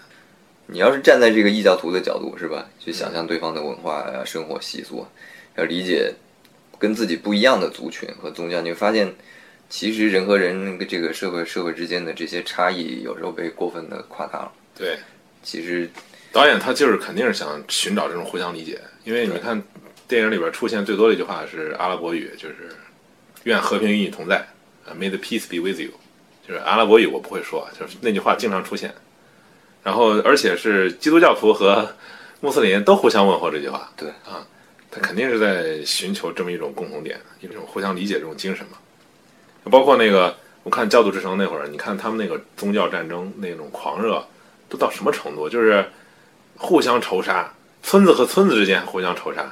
[0.66, 5.06] 你要是站在这个异教徒的角度是吧，去想象对方的文化啊、生活习俗，
[5.54, 6.12] 要理解
[6.76, 9.14] 跟自己不一样的族群和宗教，你会发现。
[9.74, 14.52] 其实人和人那个这个社会社会之间的这些差异，有时候被过分的夸大了。
[14.78, 14.96] 对，
[15.42, 15.90] 其实
[16.30, 19.60] 导演他就是肯定是想寻找这种互相理解，因为你看
[20.06, 22.70] 电影里边出现最多的一句话是阿拉伯语，就是
[23.42, 24.46] “愿和平与你同在”，
[24.86, 25.90] 啊，May the peace be with you，
[26.46, 28.94] 就是阿拉伯语我不会说，就是那句话经常出现。
[29.82, 31.92] 然后而且是基督教徒和
[32.40, 33.90] 穆斯林都互相问候这句话。
[33.96, 34.46] 对啊，
[34.88, 38.78] 他肯定是在寻求这么一种共同点，一种互相理解这种精神嘛。
[39.70, 44.22] 包括那个，我看《教徒之城》那会儿，你看他们那个宗教战争那种狂热，
[44.68, 45.48] 都到什么程度？
[45.48, 45.84] 就是
[46.56, 47.52] 互相仇杀，
[47.82, 49.42] 村子和村子之间互相仇杀，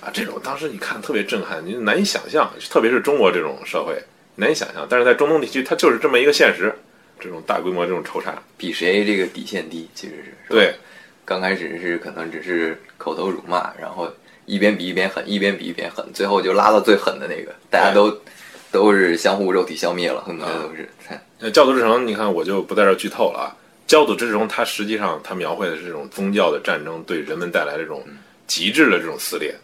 [0.00, 3.98] 啊，这种当时你看特别震撼，你难以想象，特别是中国这种社会
[4.36, 4.86] 难以想象。
[4.88, 6.74] 但是在中东地区，它就是这么一个现实，
[7.18, 10.74] 这种大规模这种仇杀，比谁这个底线低，其实是对。
[11.24, 14.12] 刚开始是可能只是口头辱骂，然后
[14.44, 18.14] 一边比一边狠，一边比一边狠，最后就拉到最狠的那个，大家都。
[18.74, 20.88] 都是相互肉体消灭了，很多都是。
[21.38, 23.46] 呃，教徒之城，你看我就不在这剧透了啊。
[23.86, 28.04] 教徒之城，它实际上它描绘的是这种宗教的战争对人们带来的这种
[28.48, 29.54] 极致的这种撕裂，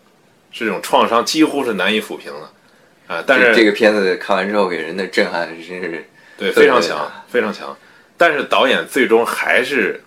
[0.53, 3.15] 是这种创伤几乎是难以抚平的。
[3.15, 6.07] 啊，但是这个片子看完之后给人的震撼真是
[6.39, 7.77] 对非常强，非常强。
[8.17, 10.01] 但是导演最终还是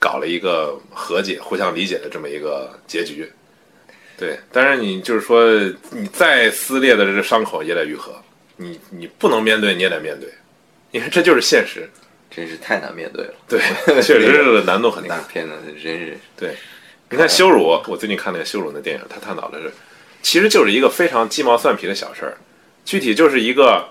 [0.00, 3.30] 搞了一个和解、互相理解的这么一个结局。
[4.16, 5.48] 对，但是你就是说，
[5.90, 8.20] 你再撕裂的这个伤口也得愈合，
[8.58, 10.28] 你你不能面对，你也得面对，
[10.90, 11.88] 因为这就是现实。
[12.30, 13.34] 真是太难面对了。
[13.48, 13.58] 对，
[14.02, 15.28] 确实是难度很大那个。
[15.28, 16.54] 片子真是对，
[17.08, 19.72] 你看羞辱，我最近看那个羞辱的电影，他探讨的是，
[20.22, 22.36] 其实就是一个非常鸡毛蒜皮的小事儿，
[22.84, 23.88] 具体就是一个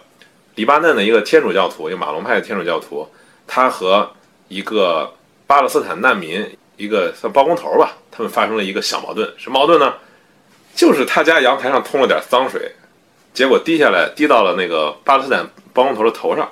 [0.53, 3.09] 黎巴嫩的一个天主教徒，一个马龙派的天主教徒，
[3.47, 4.09] 他和
[4.47, 5.11] 一个
[5.47, 6.47] 巴勒斯坦难民，
[6.77, 9.95] 一个算包工头吧，他们发生了一个小矛盾，什么矛盾呢？
[10.75, 12.71] 就是他家阳台上通了点脏水，
[13.37, 16.51] 结果滴下来滴到了那个巴勒斯坦包工头的头上，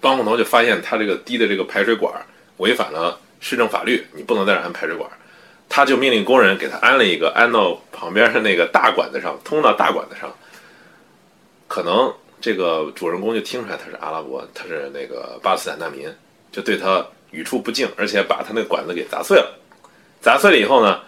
[0.00, 2.14] 包工头就发现他这个滴的这个排水管
[2.58, 5.10] 违反了市政法律，你不能在这安排水管，
[5.68, 10.32] 他就命令工人给他安了一个，安到旁边的那个大管子上，通到大管子上。
[11.66, 16.08] 可能这个主人公就听出来他是阿拉伯，他是那个巴勒斯坦难民，
[16.52, 19.58] 就对他语出不敬，而且把他那管子给砸碎了。
[20.20, 21.00] 砸碎了以后呢，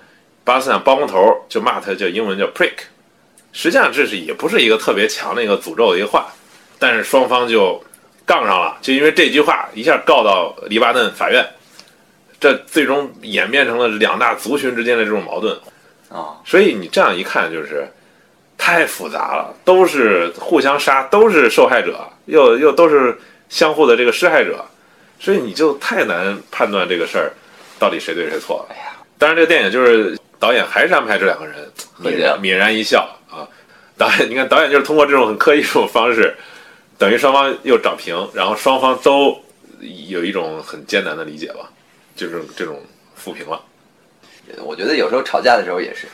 [0.43, 2.73] 巴勒斯坦包工头就骂他叫英文叫 prick，
[3.55, 6.27] 实际上这是也不是一个特别强的一个诅咒的一个话，
[6.79, 7.83] 但是双方就
[8.27, 11.43] 杠上了，就因为这句话一下告到黎巴嫩法院，
[12.41, 15.57] 这最终演变成了两大族群之间的这种矛盾。
[16.11, 17.89] 啊，所以你这样一看，就是
[18.59, 23.17] 太复杂了，都是互相杀，都是受害者，又又都是
[23.49, 24.65] 相互的这个施害者，
[25.19, 27.33] 所以你就太难判断这个事儿
[27.79, 28.75] 到底谁对谁错了。
[28.75, 31.57] 哎呀，当然，这个电影就是导演还是安排这两个人
[32.03, 33.15] 泯然泯然一笑啊。
[33.97, 36.35] 导演，你看导演就是通过这种很刻意这种方式，
[36.99, 39.41] 等于双方又找平，然后双方都
[40.09, 41.71] 有一种很艰难的理解吧，
[42.17, 42.83] 就是这种
[43.17, 43.61] 抚平了。
[44.63, 46.07] 我觉得有时候吵架的时候也是，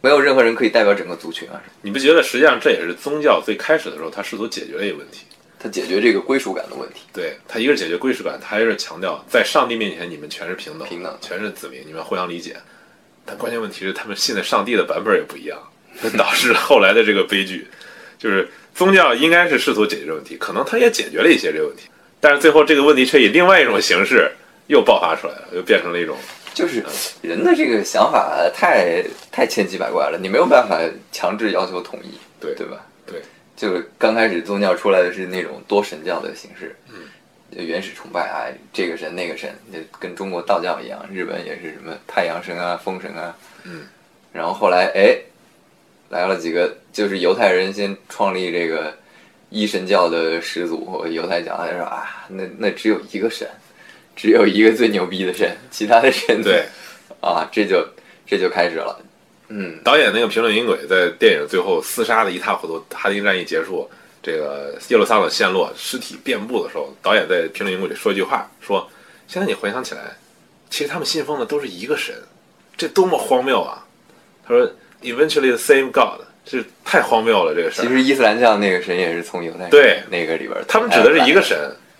[0.00, 5.24] 没有任何人可以代表整个族群啊，你不觉得实际上这也是宗教最开始的时候他试图解决的一个问题？
[5.58, 7.00] 他解决这个归属感的问题。
[7.12, 12.56] 对他一个是解决归属感，他一个是强调在上帝面前你们全是平等，平等全是子民，你们互相理解。
[13.24, 15.56] 但关键问题是他们信的上帝的版本也不一样，
[16.16, 17.66] 导致后来的这个悲剧。
[18.18, 21.88] 就是宗教应该是试图解决这个问题，可能他也解决了一些这个问题，
[22.20, 24.30] 但是最后这个问题却以另外一种形式
[24.68, 26.16] 又爆发出来了，又变成了一种
[26.54, 26.84] 就是
[27.20, 30.78] 人的这个想法太太千奇百怪了，你没有办法
[31.10, 32.86] 强制要求统一，对对吧？
[33.04, 33.20] 对，
[33.56, 43.82] 就刚开始宗教出来的是那种多神教的形式，嗯，原始崇拜啊，这个神那个神，就跟中国道教一样，日本也是什么太阳神啊、风神啊，嗯，
[44.32, 45.18] 然后后来哎，
[46.12, 48.94] 来了几个，就是犹太人先创立这个
[49.48, 53.48] 一神教的始祖，犹太教他说啊，那那只有一个神，
[54.14, 56.66] 只有一个最牛逼的神，其他的神对。
[57.20, 57.86] 啊，这就
[58.26, 59.00] 这就开始了，
[59.46, 63.88] 嗯，导演那个评论音轨在电影最后厮杀的一塌糊涂，哈丁战役结束，
[64.20, 68.90] 这个耶路撒冷陷落，尸体遍布的时候，导演在评论音轨里说一句话，说
[69.28, 70.16] ：“现在你回想起来，
[70.68, 72.12] 其实他们信奉的都是一个神，
[72.76, 73.86] 这多么荒谬啊！”
[74.44, 74.68] 他说
[75.02, 77.84] ：“Eventually the same God，这太荒谬了这个事儿。
[77.84, 81.56] 其实伊斯兰教那个神也是从犹太对那个里边儿，他们指的是一个神，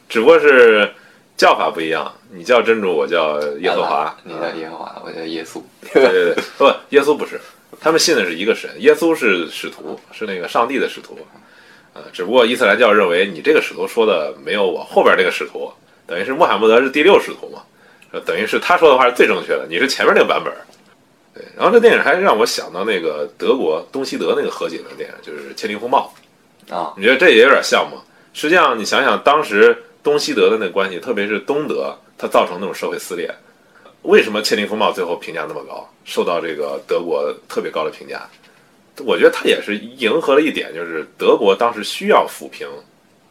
[0.08, 0.90] 只不过是
[1.36, 7.40] 叫法不一样，你叫真主，我叫耶和华你叫耶和华，我叫耶稣，对对对，不，耶稣不是，
[7.80, 11.18] 他们信的是一个神，耶稣是使徒，是那个上帝的使徒，
[11.94, 15.72] 呃，只不过伊斯兰教认为你这个使徒说的没有我后边这个使徒，
[16.06, 17.62] 等于是穆罕默德是第六使徒嘛，
[18.10, 20.52] 呃等于是他说的话是最正确的，你是前面那个版本。
[21.34, 26.12] 对，然后这电影还让我想到那个德国东西德那个和解的电影，就是《千里风暴》，
[26.74, 28.02] 啊，你觉得这也有点像吗？
[28.34, 33.34] 实际上，你想想当时东西德的那个关系，特别是东德，它造成那种社会撕裂。
[34.02, 38.28] 为什么《千里风暴》最后评价那么高，受到这个德国特别高的评价？
[38.98, 42.68] 我觉得它也是迎合了一点，就是德国当时需要抚平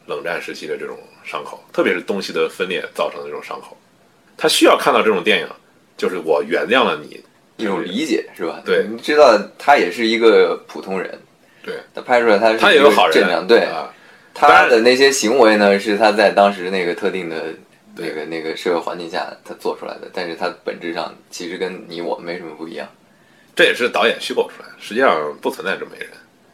[0.06, 3.76] 冷战时期的这种伤口，特别是东西德分裂造成的这种伤口，
[4.36, 5.46] 他需要看到这种电影，
[5.96, 7.22] 就是我原谅了你，
[7.62, 8.60] 一种理解是吧？
[8.64, 11.18] 对你知道他也是一个普通人，
[11.64, 13.92] 对他拍出来他是他也有好人正，对，啊，
[14.34, 17.44] 他的那些行为呢是他在当时那个特定的
[17.96, 22.88] 那个那个社会环境下他做出来的，但是他本质上其实跟你我没什么不一样。
[23.54, 26.08] 这也是导演虚构出来的，实际上不存在这么一人，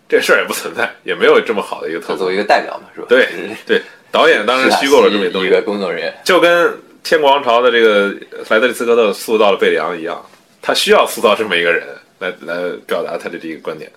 [0.09, 2.37] 这事儿也不存在，也没有这么好的一个特作为一。
[2.37, 3.07] 个代表嘛，是吧？
[3.09, 3.29] 对
[3.65, 3.81] 对，
[4.11, 6.13] 导演当时虚构了这么一东西，一个工作人员。
[6.25, 8.13] 就跟天国王朝的这个
[8.51, 10.21] 莱德利斯科特塑造了贝里昂一样，
[10.61, 11.87] 他需要塑造这么一个人
[12.19, 13.91] 来来表达他的这个观点。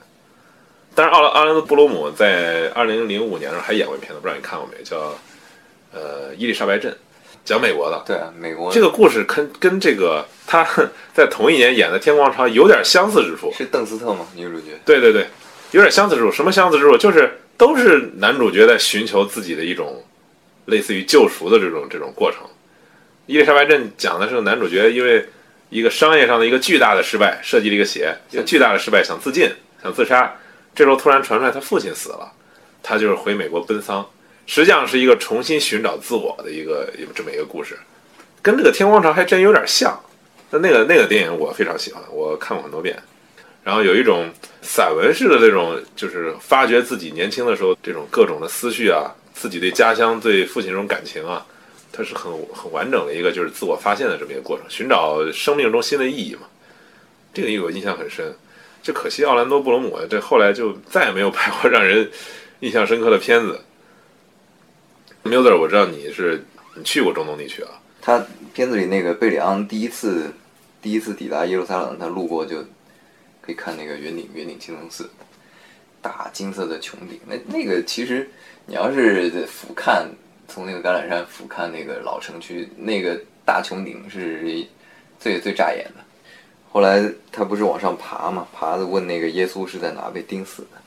[0.94, 4.84] 但是奥奥兰多·布鲁姆在二零零五年的时候还演过一片子，不知道你看过没？
[4.84, 5.16] 叫
[5.94, 6.92] 呃《伊丽莎白镇》，
[7.46, 8.04] 讲美国的。
[8.06, 10.68] 对啊，美国这个故事跟跟这个他
[11.14, 13.54] 在同一年演的《天国王朝》有点相似之处。
[13.56, 14.28] 是邓斯特吗？
[14.36, 15.26] 女主角对对对，
[15.72, 16.30] 有点相似之处。
[16.30, 16.98] 什么相似之处？
[16.98, 20.04] 就是都是男主角在寻求自己的一种
[20.66, 22.42] 类似于救赎的这种这种过程。
[23.28, 25.26] 伊丽莎白镇讲的是男主角因为
[25.72, 29.50] 一个商业上的一个巨大的失败，设计了一个鞋，一个巨大的失败，想自尽，
[29.82, 30.36] 想自杀。
[30.76, 32.30] 这时候突然传出来他父亲死了，
[32.84, 34.06] 他就是回美国奔丧，
[34.46, 37.80] 实际上是一个重新寻找自我的一个这么一个故事，
[38.42, 39.98] 跟这个《天荒潮》还真有点像。
[40.50, 43.02] 那那个那个电影我非常喜欢，我看过很多遍。
[43.64, 44.30] 然后有一种
[44.62, 51.46] 散文式的这种，就是发掘自己年轻的时候这种各种的思绪啊，自己对家乡、对父亲这种感情啊，
[51.92, 56.42] 它是很很完整的一个就是自我发现的这么一个过程，寻找生命中新的意义嘛。
[57.34, 58.34] 这个给我印象很深。
[58.84, 62.10] 就可惜奥兰多·布鲁姆这后来就再也没有拍过让人
[62.62, 63.62] 印象深刻的片子。
[65.24, 66.44] Muser，，我知道你是
[66.76, 67.70] 你去过中东地区啊。
[68.02, 68.26] 他
[68.56, 70.34] 片子里那个贝里昂第一次
[70.82, 72.58] 第一次抵达耶路撒冷，他路过就
[73.40, 75.08] 可以看那个圆顶圆顶清真寺，
[76.02, 77.20] 大金色的穹顶。
[77.28, 78.28] 那那个其实
[78.66, 80.08] 你要是俯瞰
[80.52, 84.66] 从那个橄榄山俯瞰那个老城区，那个大穹顶是
[85.20, 86.04] 最最扎眼的。
[86.72, 90.80] 后来他不是往上爬嘛，爬的问那个耶稣是在哪被钉死的。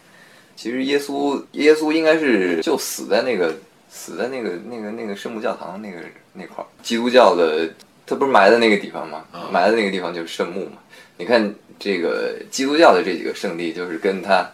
[0.56, 3.54] 其实耶稣耶稣应该是就死在那个
[3.90, 5.98] 死在那个那个那个圣母教堂那个
[6.32, 6.66] 那块儿。
[6.82, 7.68] 基督教的
[8.06, 9.24] 他不是埋在那个地方吗？
[9.50, 10.78] 埋在那个地方就是圣墓嘛。
[11.16, 14.48] 你看这个基督教的这几个圣地，就是跟他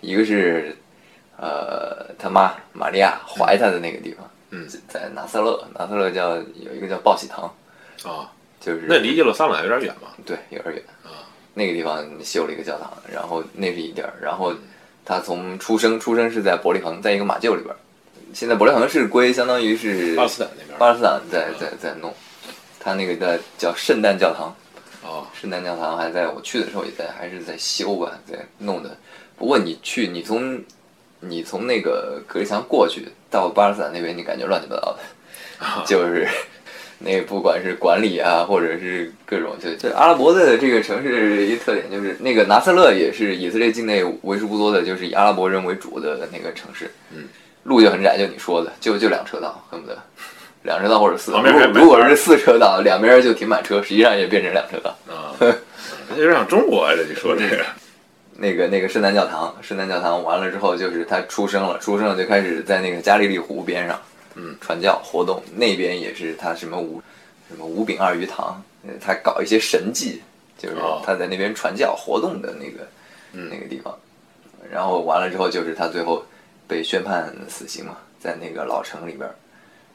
[0.00, 0.76] 一个是
[1.36, 7.44] 呃他妈玛利亚怀他的那个地方，嗯，在拿撒勒，拿撒勒叫有一个叫报喜堂
[8.04, 8.30] 啊。
[8.60, 10.14] 就是那离耶路撒冷有点远吧？
[10.24, 11.26] 对，有点远啊。
[11.52, 14.14] 那个地方修了一个教堂，然后那是一地儿。
[14.22, 14.54] 然后
[15.04, 17.74] 他从出生，出生是在伯利恒，在一个马厩里边。
[18.32, 22.12] 现在伯利恒是归相当于是巴勒斯坦那边，巴勒斯坦在在在弄。
[22.80, 24.54] 他那个在叫圣诞教堂
[25.02, 28.96] 哦，圣诞教堂还在我去的时候也在，还是在修吧，在弄的。
[29.36, 30.62] 不过你去，你从
[31.20, 36.26] 你从那个隔离墙过去到巴勒斯坦那边，你感觉乱七八糟的，就是。
[36.96, 46.90] 那不管是管理啊，或者是各种，就就阿拉伯的这个城市一特点就是那个拿撒勒也是以色列境内为数不多的，就是以阿拉伯人为主的那个城市。
[47.12, 47.24] 嗯，
[47.64, 49.98] 路就很窄，就你说的，就就两车道，恨不得
[50.62, 51.32] 两车道或者四。
[51.32, 54.96] 旁边如果是四车道，两边就停满车，实际上也变成两车道。
[55.08, 55.34] 啊，
[56.16, 56.92] 有点像中国啊！
[56.96, 57.64] 这你说这个，
[58.36, 64.00] 那个那个圣诞教堂，圣诞教堂完了之后，就是他出生了，出生了就开始在那个加利利湖边上。
[64.36, 67.00] 嗯，传教活动那边也是他什么五
[67.48, 68.60] 什么五饼二鱼堂，
[69.00, 70.20] 他搞一些神迹，
[70.58, 70.74] 就是
[71.04, 72.88] 他在那边传教活动的那个
[73.30, 73.96] 那个地方。
[74.72, 76.24] 然后完了之后，就是他最后
[76.66, 79.30] 被宣判死刑嘛，在那个老城里边，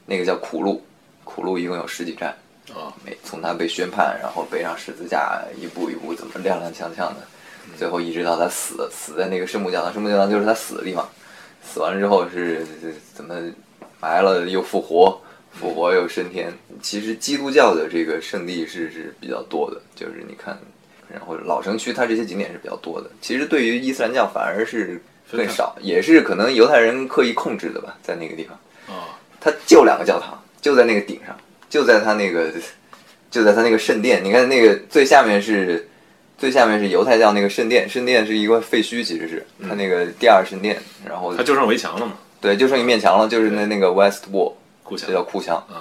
[0.06, 0.82] 那个叫苦路，
[1.26, 2.30] 苦路一共有十几站
[2.70, 2.94] 啊。
[3.04, 7.28] 每从他被宣判，然后背上十字架，一步一步怎么踉踉跄跄的，
[7.78, 11.08] 最后一直到他死，死在那个圣母教堂，圣母教堂就是他死的地方。
[11.64, 12.66] 死完了之后是
[13.14, 13.36] 怎么？
[14.02, 15.20] 埋了又复活，
[15.52, 16.54] 复活又升天。
[16.82, 20.58] 其实基督教的这个圣地是是比较多的，就是你看，
[21.12, 23.12] 然后老城区它这些景点是比较多的。
[23.20, 28.58] 其实对于伊斯兰教反而是更少，也是可能犹太人刻意控制的吧，在那个地方。
[28.88, 31.38] 啊，它就两个教堂，就在那个顶上，
[31.70, 32.50] 就在它那个，
[33.30, 34.24] 就在它那个圣殿。
[34.24, 35.90] 你看那个最下面是，
[36.40, 42.14] 最下面是犹太教那个圣殿，圣殿是一个废墟，其实是它那个第二圣殿，然后它就剩围墙了嘛。
[42.40, 44.54] 对，就剩一面墙了，就是那那个 West Wall，
[44.98, 45.62] 这叫哭墙。
[45.70, 45.76] 嗯，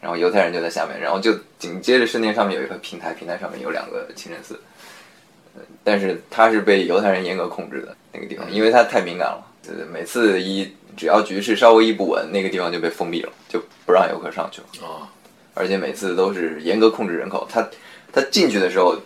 [0.00, 4.60] 然后犹太人就在下面，然后就紧接着圣殿上面有一个平台，平台上面有两个清真寺。
[5.84, 9.46] 但是它是被犹太人严格控制的那个地方，因为它太敏感了。
[9.62, 14.86] 对每次一只要局势稍微一不稳，那个地方就被封闭了，就不让游客上去了。
[14.86, 15.06] 啊，
[15.54, 17.46] 而且每次都是严格控制人口。
[17.48, 17.68] 他
[18.12, 18.96] 他进去的时候，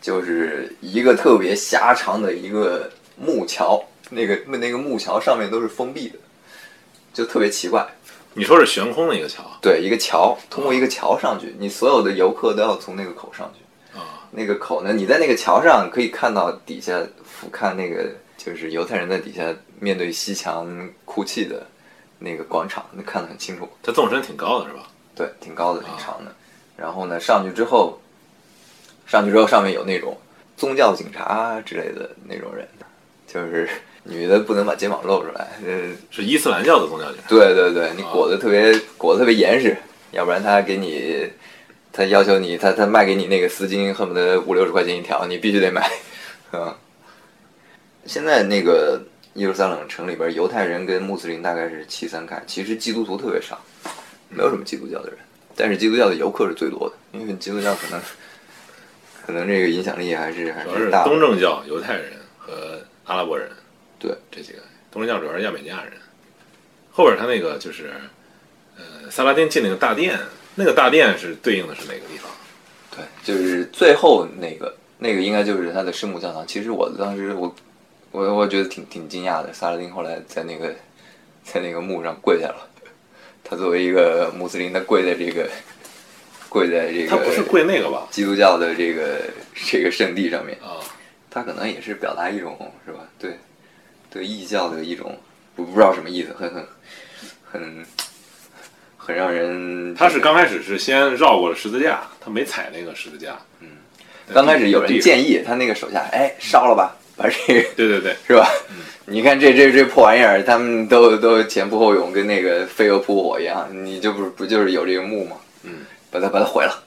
[0.00, 6.18] 就是一个特别狭长的一个木桥，那个那个木桥上面都是封闭的。
[7.12, 7.84] 就特别奇怪，
[8.34, 9.42] 你说是悬空的一个桥？
[9.60, 13.98] 对，一个桥，通过一个桥上去，你所有的游客都要从那个口上去。
[13.98, 21.66] 啊，那个口呢，你在那个桥上可以看到底下俯瞰那个，就是犹太人在底下面对西墙哭泣的
[22.20, 23.68] 那个广场，能看得很清楚。
[23.82, 24.86] 它纵深挺高的，是吧？
[25.16, 26.32] 对，挺高的，挺长的。
[26.76, 28.00] 然后呢，上去之后，
[29.08, 30.16] 上去之后上面有那种
[30.56, 32.68] 宗教警察之类的那种人，
[33.26, 33.68] 就是。
[34.04, 37.28] 女的不能把肩膀露出来，呃，是伊斯兰教的宗教警察。
[37.28, 39.76] 对对对，你裹得特别裹得特别严实，
[40.12, 41.28] 要不然他给你，
[41.92, 45.90] 他要求你，他他卖给你那个丝巾，恨不得五六十块钱一条，你必须得买。
[46.52, 46.74] 嗯，
[48.06, 49.02] 现在那个
[49.34, 53.60] 耶路撒冷城里边，犹太人跟穆斯林大概是七三开，其实基督徒特别少，
[54.30, 55.18] 没有什么基督教的人，
[55.54, 58.00] 但是基督教的游客是最多的，因为基督教可能
[59.28, 61.04] 可能这个影响力还是还是大。
[61.04, 63.46] 东正教、犹太人和阿拉伯人。
[63.98, 64.60] 对这几个，
[64.90, 65.92] 东正教主要是亚美尼亚人。
[66.90, 67.92] 后边他那个就是，
[68.78, 70.18] 呃，萨拉丁进那个大殿，
[70.54, 72.30] 那个大殿是对应的是哪个地方？
[72.90, 76.46] 对，就是最后那个那个应该就是他的圣母教堂。
[76.46, 77.54] 其实我当时我
[78.12, 80.74] 我我觉得挺挺惊讶的，萨拉丁后来在那个
[81.44, 82.66] 在那个墓上跪下了。
[83.44, 85.46] 他作为一个穆斯林，他跪在这个
[86.48, 88.08] 跪在这个他不是跪那个吧？
[88.10, 89.20] 基督教的这个
[89.54, 90.80] 这个圣地上面，啊，
[91.30, 93.00] 他可能也是表达一种是吧？
[93.18, 93.36] 对
[94.10, 95.18] 对异教的一种
[95.54, 96.66] 不不知道什么意思，很很
[97.44, 97.86] 很
[98.96, 103.38] 很让人他是刚开始是先绕过了十字架，他没踩那个十字架。
[103.60, 103.68] 嗯，
[104.32, 108.48] 刚开始有人，建议他那个手下，哎，烧了吧，把这个 对对对，是吧？
[109.04, 115.36] 你看这这这破玩意儿，他们都都前仆后拥，跟那个飞蛾扑火一样，你这不是不就是有这个墓吗？
[115.62, 115.80] 嗯，
[116.10, 116.82] 把它把它毁了，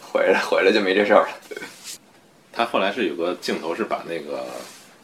[0.00, 1.28] 毁了毁了就没这事儿了。
[2.52, 4.44] 他后来是有个镜头是把那个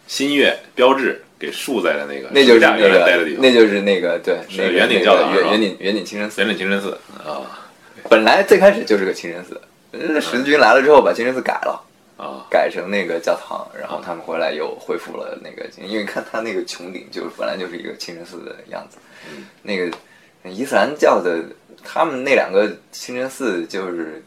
[0.07, 6.49] 新月标志给竖在了那个那就是那个地，方，那就是那个对，是那个圆顶教堂圆圆顶圆顶清真寺圆。
[6.51, 7.61] 顶清真寺啊
[8.09, 9.61] 本来最开始就是个清真寺，
[9.93, 11.81] 呃十字军来了之后把清真寺改了。
[12.17, 18.99] 啊改成那个教堂，然后他们回来又恢复了那个，因为看他那个穹顶就本来就是一个清真寺的样子。
[19.29, 19.91] 嗯那个
[20.45, 21.43] 伊斯兰教的
[21.83, 24.23] 他们那两个清真寺就是，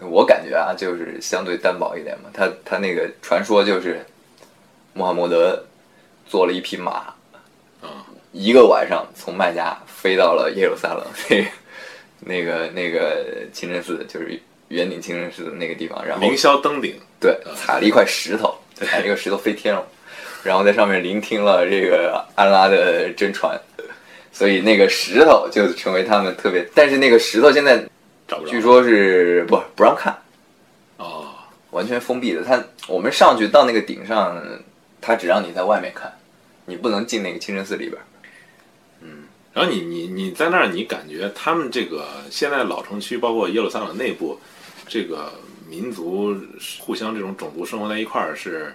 [0.00, 2.30] 我感觉啊，就是相对单薄一点嘛。
[2.32, 4.04] 他他那个传说就是
[4.92, 5.64] 穆罕默德
[6.26, 7.14] 坐了一匹马，
[7.80, 11.06] 啊一个晚上从麦加飞到了耶路撒冷
[12.20, 19.86] 那个那个那个清真寺，就是圆顶清真寺的那个地方，然后凌霄登顶，对，踩了一块石头，踩了一个石头飞天了，
[20.42, 23.60] 然后在上面聆听了这个安拉的真传，
[24.34, 26.68] 所以那个石头就成为他们特别。
[26.74, 27.78] 但是那个石头现在
[28.28, 28.50] 找不着。
[28.50, 30.14] 据说是不不让看，
[30.98, 31.28] 哦，
[31.70, 32.42] 完全封闭的。
[32.42, 34.42] 他我们上去到那个顶上，
[35.00, 36.12] 他只让你在外面看，
[36.66, 38.02] 你不能进那个清真寺里边。
[39.00, 44.36] 嗯然后你你你在那儿，你感觉他们这个现在老城区，包括耶路撒冷内部，
[44.88, 45.32] 这个
[45.68, 46.36] 民族
[46.80, 48.74] 互相这种种族生活在一块儿，是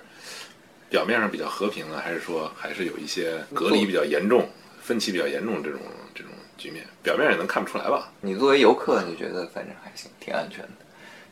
[0.90, 4.48] 表面上比较和平呢，还是说还是有一些隔离比较严重、
[4.82, 5.80] 分歧比较严重这种
[6.14, 6.86] 这种局面？
[7.02, 8.12] 表面也能看不出来吧？
[8.22, 10.70] 你作为游客，你觉得反正还行，挺安全的。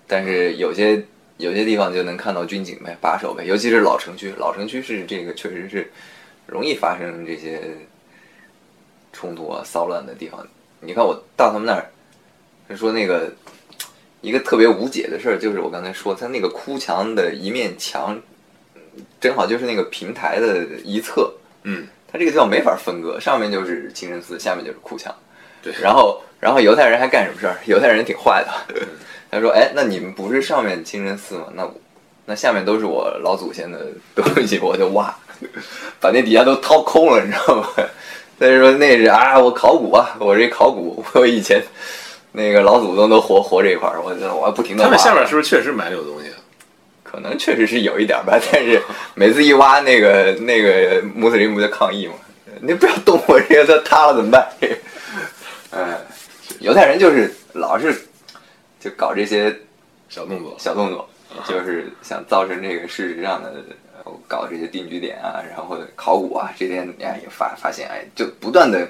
[0.07, 1.03] 但是有些
[1.37, 5.91] 有些地方就能看到军警呗，把守呗，尤其是老城区，老城区是这个确实是
[6.45, 7.61] 容易发生这些
[9.11, 10.45] 冲突啊、骚乱的地方。
[10.79, 11.89] 你看我到他们那儿，
[12.69, 13.33] 他说那个
[14.21, 18.19] 一个特别无解的事儿，就是我刚才说，他那个哭墙的一面墙，
[19.21, 21.31] 正好就是那个平台的一侧，
[21.63, 21.87] 嗯，
[22.17, 25.13] 它这个地方没法分割，上面就是清真寺，下面就是哭墙。
[25.61, 27.57] 对然后然后犹太人还干什么事儿？
[27.65, 28.75] 犹太人挺坏的，
[29.29, 31.45] 他说：“哎，那你们不是上面清真寺吗？
[31.53, 31.69] 那
[32.25, 35.15] 那下面都是我老祖先的东西，我就挖，
[36.01, 37.67] 把那底下都掏空了，你知道吗？”
[38.39, 41.61] 他就说：“那是啊，我考古啊，我这考古，我以前
[42.31, 46.26] 那个老祖宗都活活这一块儿，我我还不停的他们下面是不是确实埋了有东西啊？
[47.09, 48.81] 可能确实是有一点吧， 但是
[49.15, 52.13] 每次一挖，那个那个穆斯林不就抗议吗？
[52.59, 54.47] 你不要动我这个，它塌了怎么办？
[55.71, 55.97] 哎，
[56.59, 57.95] 犹太人就是老是
[58.79, 59.55] 就搞这些
[60.09, 61.07] 小动作，小动作，
[61.47, 63.63] 就是想造成这个事实上的
[64.03, 68.87] 呃搞这些定居点啊，然后考古啊，这边哎也发发现哎，就不断的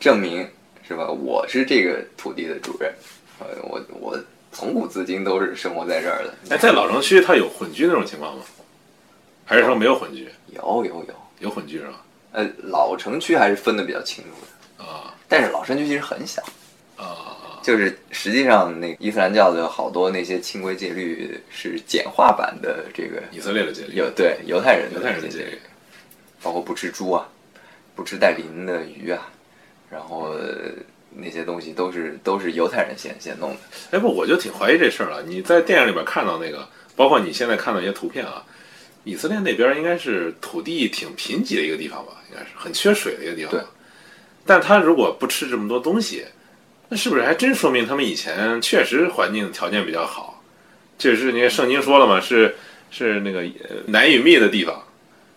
[0.00, 0.48] 证明
[0.86, 1.06] 是吧？
[1.08, 2.92] 我是这个土地的主人，
[3.38, 4.18] 呃，我我
[4.56, 6.34] 从古至今都是生活在这儿的。
[6.48, 8.42] 哎，在老城区它有混居那种情况吗？
[9.44, 10.26] 还是说没有混居？
[10.46, 12.02] 有有有，有混居是吧？
[12.32, 14.30] 呃，老城区还是分的比较清楚
[14.78, 16.42] 的，啊但是老城区其实很小，
[16.96, 25.58] 啊就是实际上那个伊斯兰教的好多那些清规戒律是简化版的这个以色列的戒律，有对犹太人犹太人的戒律，
[26.42, 27.28] 包括不吃猪啊，
[27.94, 29.28] 不吃带鳞的鱼啊，
[29.90, 30.72] 然后呃
[31.18, 33.56] 那些东西都是都是犹太人先先弄的。
[33.90, 35.22] 哎不，我就挺怀疑这事儿了。
[35.22, 38.44] 你在电影里边看到那个，包括你现在看到一些图片啊，
[39.04, 43.52] 以色列那边应该是土地挺贫瘠的一个地方吧，应该是很缺水的一个地方。
[43.52, 43.60] 对。
[44.44, 46.24] 但他如果不吃这么多东西，
[46.88, 50.42] 那是不是还真说明他们以前确实环境条件比较好？
[50.98, 52.54] 这是那个圣经说了嘛，是
[52.90, 54.82] 是那个呃奶与蜜的地方。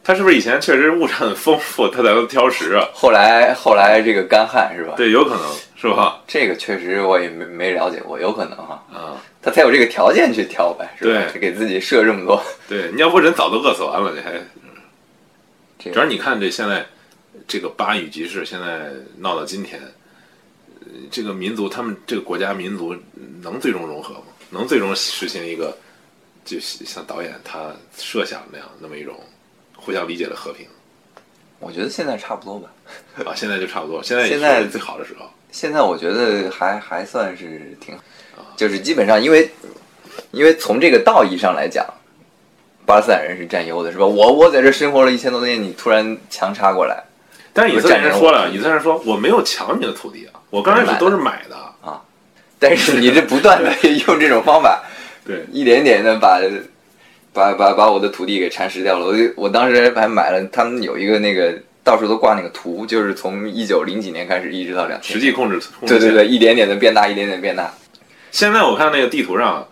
[0.04, 2.88] 他是不是以前确实物产很丰富，他才能挑食啊？
[2.94, 4.96] 后来后来这个干旱是吧？
[4.98, 5.44] 对，有可能
[5.76, 6.22] 是吧？
[6.28, 11.32] 这个确实我也没没了解过，有可能哈，啊，他才有这个条件去挑呗，是吧？
[11.32, 14.34] 对给自己设这么多，对，你要不人早都饿死完了，你还
[15.92, 16.86] 主要你看这现在
[17.48, 19.80] 这个巴以局势，现在闹到今天，
[20.82, 22.96] 呃这个民族他们这个国家民族
[23.42, 24.24] 能最终融合吗？
[24.50, 25.78] 能最终实现一个
[26.44, 29.16] 就像导演他设想的那样那么一种
[29.80, 30.68] 互相理解的和平？
[31.60, 32.70] 我觉得现在差不多吧。
[33.26, 35.26] 啊，现在就差不多， 现在现在最好的时候。
[35.52, 37.98] 现在我觉得还还算是挺，
[38.56, 39.50] 就是基本上因为
[40.32, 41.86] 因为从这个道义上来讲，
[42.86, 44.06] 巴勒斯坦人是占优的，是吧？
[44.06, 47.04] 我我在这生活了一千多年，你突然强插过来，
[47.52, 52.00] 但是以色列人说了，以色列人说我没有抢你的土地啊，我刚开始都是买的啊。
[52.60, 53.74] 但是你这不断的
[54.06, 54.84] 用这种方法，
[55.26, 56.40] 对，一点点的把
[57.40, 59.06] 把把把我的土地给蚕食掉了。
[59.06, 67.74] 我就我当时还买了，他们有一个那个到处都挂那个图，就是从一九零几年开始一直到两千，实际控制控制对对对，一点点的变大，一点点变大。
[68.32, 69.66] 现在我看那个地图上，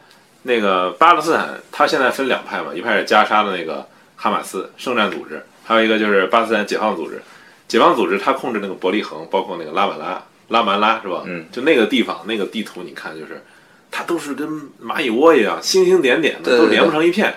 [0.43, 3.85] 那个巴勒斯坦，它现在分两派嘛，一派是加沙的那个
[4.15, 7.21] 哈马斯圣战组织，还有一个就是巴勒斯坦解放组织。
[7.67, 11.23] 解放组织它控制那个伯利恒，包括那个拉瓦拉、拉曼拉是吧？
[11.25, 13.43] 嗯，就那个地方，那个地图你看就是，
[13.91, 14.47] 它都是跟
[14.81, 17.29] 蚂蚁窝一样，星星点点的，都连不成一片。
[17.29, 17.35] 对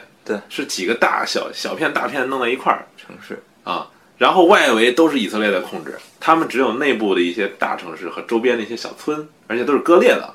[0.49, 3.89] 是几个大小小片大片弄在一块儿城市啊，
[4.19, 10.35] 然后外围都是以色列在控制，他们只有内部的一些大城市和周边的一些小村，而且都是割裂的，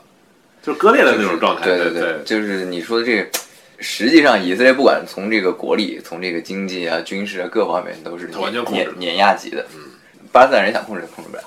[0.63, 1.65] 就是割裂的那种状态。
[1.65, 3.29] 对对对，就是你说的这个，
[3.79, 9.65] 实际上以色列不管从这个国力、从这个经济啊、军事啊各方面都是完全控制碾碾压级的。
[9.75, 9.81] 嗯，
[10.31, 11.43] 巴勒斯坦人想控制也控制不了。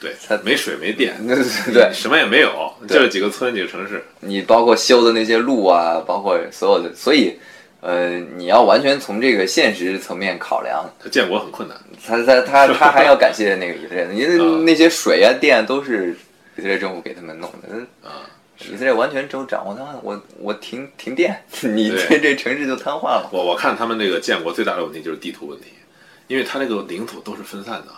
[0.00, 4.04] 对他，没水没电，对对对，什么也没有，就是几个村几个城市。
[4.20, 7.36] 你包括修的那些路啊，包括所有的，所以
[7.80, 11.78] 呃，你要完全从这个现实层面考量，他建国很困难。
[12.04, 16.16] 他他他 他还要感谢那个以色列，因为啊那些水啊电都是
[16.56, 17.68] 以色列政府给他们弄的。
[18.08, 18.26] 啊，
[18.68, 23.28] 以色列完全都掌握，他我我停停电， 你这这城市就瘫痪了。
[23.32, 25.66] 我我看他们这个建国最大的问题就是地图问题，
[26.26, 27.92] 因为他那个领土都是分散的，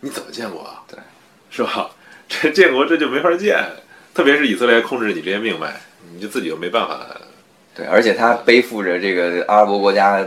[0.00, 0.82] 你怎么建国啊？
[0.88, 0.98] 对，
[1.50, 1.90] 是吧？
[2.26, 3.62] 这建国这就没法建，
[4.14, 5.74] 特别是以色列控制你这些命脉，
[6.14, 7.06] 你就自己就没办法。
[7.76, 10.26] 对，而且他背负着这个阿拉伯国家，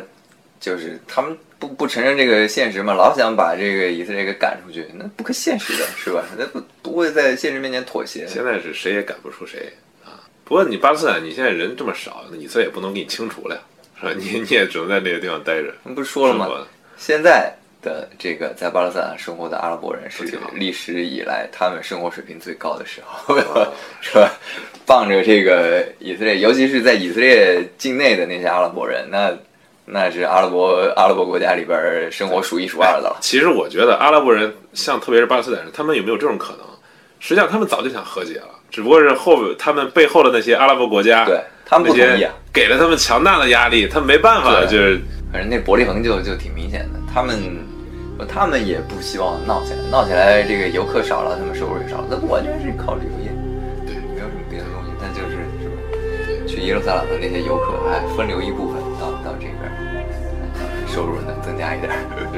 [0.60, 6.24] 就是他们不不承认这个现实嘛，老想把这个以色列给赶出去，那不可现实的是吧？
[6.38, 8.28] 那不不会在现实面前妥协。
[8.28, 9.74] 现在是谁也赶不出谁
[10.06, 10.22] 啊。
[10.46, 13.62] 不过你巴勒斯坦，你现在人这么少，那以色列也不能给你清除了呀，
[14.00, 14.14] 是吧？
[14.16, 15.74] 你你也只能在那个地方待着。
[15.96, 16.48] 不是说了吗
[16.98, 17.52] 现在
[17.82, 20.24] 的这个在巴勒斯坦生活的阿拉伯人是
[20.54, 23.36] 历史以来他们生活水平最高的时候，
[24.02, 24.30] 是吧？
[24.86, 29.32] 傍着这个以色列，尤其是在以色列境内的那些阿拉伯人，那
[29.86, 33.18] 那是阿拉伯阿拉伯国家里边儿生活数一数二的了。
[33.22, 36.66] 其实我觉得阿拉伯人，像特别是巴勒斯坦人，他们有没有这种可能？
[37.20, 45.02] 实际上他们早就想和解了，只不过是后他们背后的那些阿拉伯国家，对他们那些不同意啊，给了他们强大的压力，他们没办法，就是
[45.32, 47.38] 反正那伯利恒就就挺明显的，他们
[48.28, 53.32] 他们也不希望闹起来，闹起来这个游客少了，他们收入也少了，那不完全是靠旅游业，
[53.86, 55.76] 对，没有什么别的东西，但就是是吧？
[56.48, 59.72] 去耶路撒冷的那些游客，哎，分流一部分到到这边儿，
[60.88, 61.96] 收入能增加一点儿。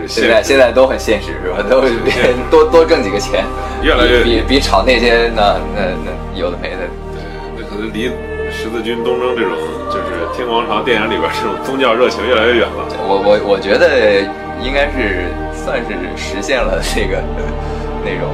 [0.07, 1.61] 现在现在都很现实是吧？
[1.69, 2.13] 都是别
[2.49, 3.45] 多多挣几个钱，
[3.81, 6.77] 越来越比比比炒那些那那那有的没的。
[7.13, 7.21] 对
[7.57, 8.11] 那可能离
[8.51, 9.53] 十字军东征这种，
[9.89, 12.85] 就是天皇朝电影里边这种宗教热情越来越远了。
[13.07, 14.25] 我我我觉得
[14.63, 17.21] 应该是算是实现了这个
[18.03, 18.29] 那种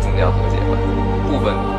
[0.00, 0.78] 宗教和解吧，
[1.28, 1.71] 部分。